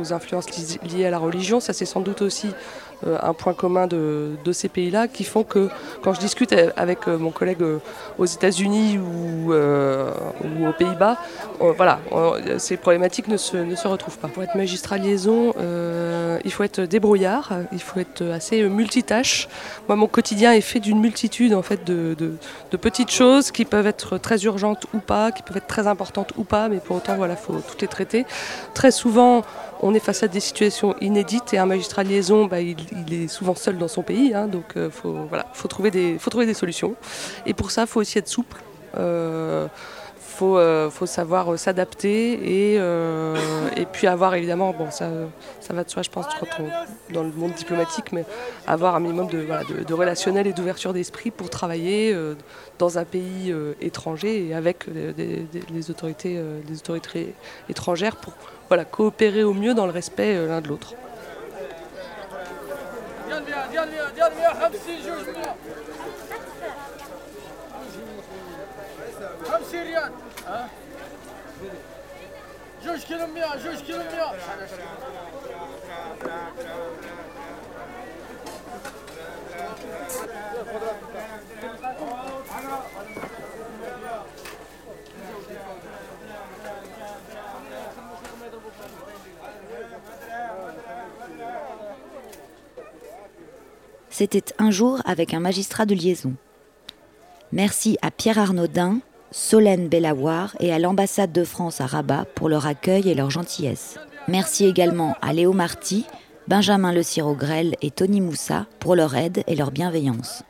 aux, 0.00 0.12
influences 0.12 0.46
liées 0.82 1.06
à 1.06 1.10
la 1.10 1.18
religion. 1.18 1.60
Ça 1.60 1.72
c'est 1.72 1.84
sans 1.84 2.00
doute 2.00 2.22
aussi 2.22 2.48
euh, 2.48 2.89
un 3.06 3.32
point 3.32 3.54
commun 3.54 3.86
de, 3.86 4.36
ces 4.52 4.68
pays-là 4.68 5.06
qui 5.06 5.24
font 5.24 5.44
que 5.44 5.68
quand 6.02 6.12
je 6.12 6.20
discute 6.20 6.54
avec 6.76 7.06
euh, 7.06 7.16
mon 7.16 7.30
collègue 7.30 7.62
euh, 7.62 7.78
aux 8.18 8.24
États-Unis 8.24 8.98
ou, 8.98 9.52
aux 9.52 10.72
Pays-Bas, 10.72 11.16
voilà, 11.76 12.00
ces 12.58 12.76
problématiques 12.76 13.28
ne 13.28 13.36
se, 13.36 13.56
ne 13.56 13.74
se, 13.74 13.86
retrouvent 13.88 14.18
pas. 14.18 14.28
Pour 14.28 14.42
être 14.42 14.54
magistrat 14.54 14.98
liaison, 14.98 15.52
il 16.44 16.52
faut 16.52 16.62
être 16.62 16.80
débrouillard, 16.80 17.52
il 17.72 17.80
faut 17.80 18.00
être 18.00 18.24
assez 18.24 18.62
multitâche. 18.68 19.48
Moi, 19.88 19.96
mon 19.96 20.06
quotidien 20.06 20.52
est 20.52 20.60
fait 20.60 20.80
d'une 20.80 21.00
multitude 21.00 21.54
en 21.54 21.62
fait 21.62 21.84
de, 21.84 22.14
de, 22.18 22.76
petites 22.76 23.10
choses 23.10 23.50
qui 23.50 23.64
peuvent 23.64 23.86
être 23.86 24.18
très 24.18 24.44
urgentes 24.44 24.86
ou 24.94 24.98
pas, 24.98 25.32
qui 25.32 25.42
peuvent 25.42 25.56
être 25.56 25.66
très 25.66 25.86
importantes 25.86 26.32
ou 26.36 26.44
pas, 26.44 26.68
mais 26.68 26.78
pour 26.78 26.96
autant, 26.96 27.16
voilà, 27.16 27.36
tout 27.36 27.84
est 27.84 27.88
traité. 27.88 28.24
Très 28.74 28.90
souvent, 28.90 29.42
on 29.82 29.94
est 29.94 30.00
face 30.00 30.22
à 30.22 30.28
des 30.28 30.40
situations 30.40 30.94
inédites 31.00 31.54
et 31.54 31.58
un 31.58 31.66
magistrat 31.66 32.02
liaison, 32.02 32.46
bah, 32.46 32.60
il, 32.60 32.76
est 33.12 33.28
souvent 33.28 33.54
seul 33.54 33.78
dans 33.78 33.88
son 33.88 34.02
pays, 34.02 34.34
hein, 34.34 34.46
donc 34.46 34.64
il 34.76 34.82
euh, 34.82 34.90
faut, 34.90 35.12
voilà, 35.28 35.46
faut, 35.54 35.68
trouver 35.68 35.90
des, 35.90 36.18
faut 36.18 36.30
trouver 36.30 36.46
des 36.46 36.54
solutions. 36.54 36.94
Et 37.46 37.54
pour 37.54 37.70
ça, 37.70 37.82
il 37.82 37.86
faut 37.88 38.00
aussi 38.00 38.18
être 38.18 38.28
souple. 38.28 38.58
Euh, 38.96 39.68
faut, 40.18 40.56
euh, 40.56 40.90
savoir 41.04 41.58
s'adapter 41.58 42.72
et, 42.74 42.78
puis 43.92 44.06
avoir 44.06 44.34
évidemment, 44.34 44.72
bon 44.72 44.90
ça, 44.90 45.10
va 45.70 45.84
de 45.84 45.90
soi 45.90 46.02
je 46.02 46.08
pense 46.08 46.24
quand 46.38 46.46
on, 46.60 47.12
dans 47.12 47.22
le 47.22 47.30
monde 47.30 47.52
diplomatique, 47.52 48.12
mais 48.12 48.24
avoir 48.66 48.94
un 48.94 49.00
minimum 49.00 49.26
de, 49.26 49.38
voilà, 49.40 49.64
relationnel 49.90 50.46
et 50.46 50.54
d'ouverture 50.54 50.94
d'esprit 50.94 51.30
pour 51.30 51.50
travailler 51.50 52.16
dans 52.78 52.96
un 52.96 53.04
pays 53.04 53.54
étranger 53.82 54.46
et 54.46 54.54
avec 54.54 54.86
les, 54.86 55.90
autorités, 55.90 56.40
les 56.66 56.76
autorités 56.78 57.34
étrangères 57.68 58.16
pour 58.16 58.32
voilà, 58.70 58.84
coopérer 58.84 59.42
au 59.42 59.52
mieux 59.52 59.74
dans 59.74 59.84
le 59.84 59.90
respect 59.90 60.36
euh, 60.36 60.46
l'un 60.46 60.60
de 60.60 60.68
l'autre. 60.68 60.94
C'était 94.20 94.52
un 94.58 94.70
jour 94.70 95.00
avec 95.06 95.32
un 95.32 95.40
magistrat 95.40 95.86
de 95.86 95.94
liaison. 95.94 96.34
Merci 97.52 97.96
à 98.02 98.10
Pierre 98.10 98.38
Arnaudin, 98.38 98.98
Solène 99.30 99.88
Bellavoir 99.88 100.54
et 100.60 100.74
à 100.74 100.78
l'ambassade 100.78 101.32
de 101.32 101.42
France 101.42 101.80
à 101.80 101.86
Rabat 101.86 102.26
pour 102.34 102.50
leur 102.50 102.66
accueil 102.66 103.08
et 103.08 103.14
leur 103.14 103.30
gentillesse. 103.30 103.98
Merci 104.28 104.66
également 104.66 105.16
à 105.22 105.32
Léo 105.32 105.54
Marty, 105.54 106.04
Benjamin 106.48 106.92
Le 106.92 107.02
Cirogrel 107.02 107.76
et 107.80 107.90
Tony 107.90 108.20
Moussa 108.20 108.66
pour 108.78 108.94
leur 108.94 109.16
aide 109.16 109.42
et 109.46 109.56
leur 109.56 109.70
bienveillance. 109.70 110.42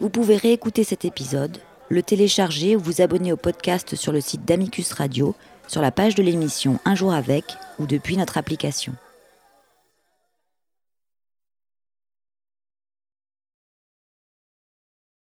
Vous 0.00 0.08
pouvez 0.08 0.36
réécouter 0.36 0.84
cet 0.84 1.04
épisode, 1.04 1.58
le 1.88 2.04
télécharger 2.04 2.76
ou 2.76 2.80
vous 2.80 3.02
abonner 3.02 3.32
au 3.32 3.36
podcast 3.36 3.96
sur 3.96 4.12
le 4.12 4.20
site 4.20 4.44
d'Amicus 4.44 4.92
Radio, 4.92 5.34
sur 5.66 5.82
la 5.82 5.90
page 5.90 6.14
de 6.14 6.22
l'émission 6.22 6.78
Un 6.84 6.94
jour 6.94 7.12
avec 7.12 7.44
ou 7.80 7.86
depuis 7.86 8.16
notre 8.16 8.38
application. 8.38 8.94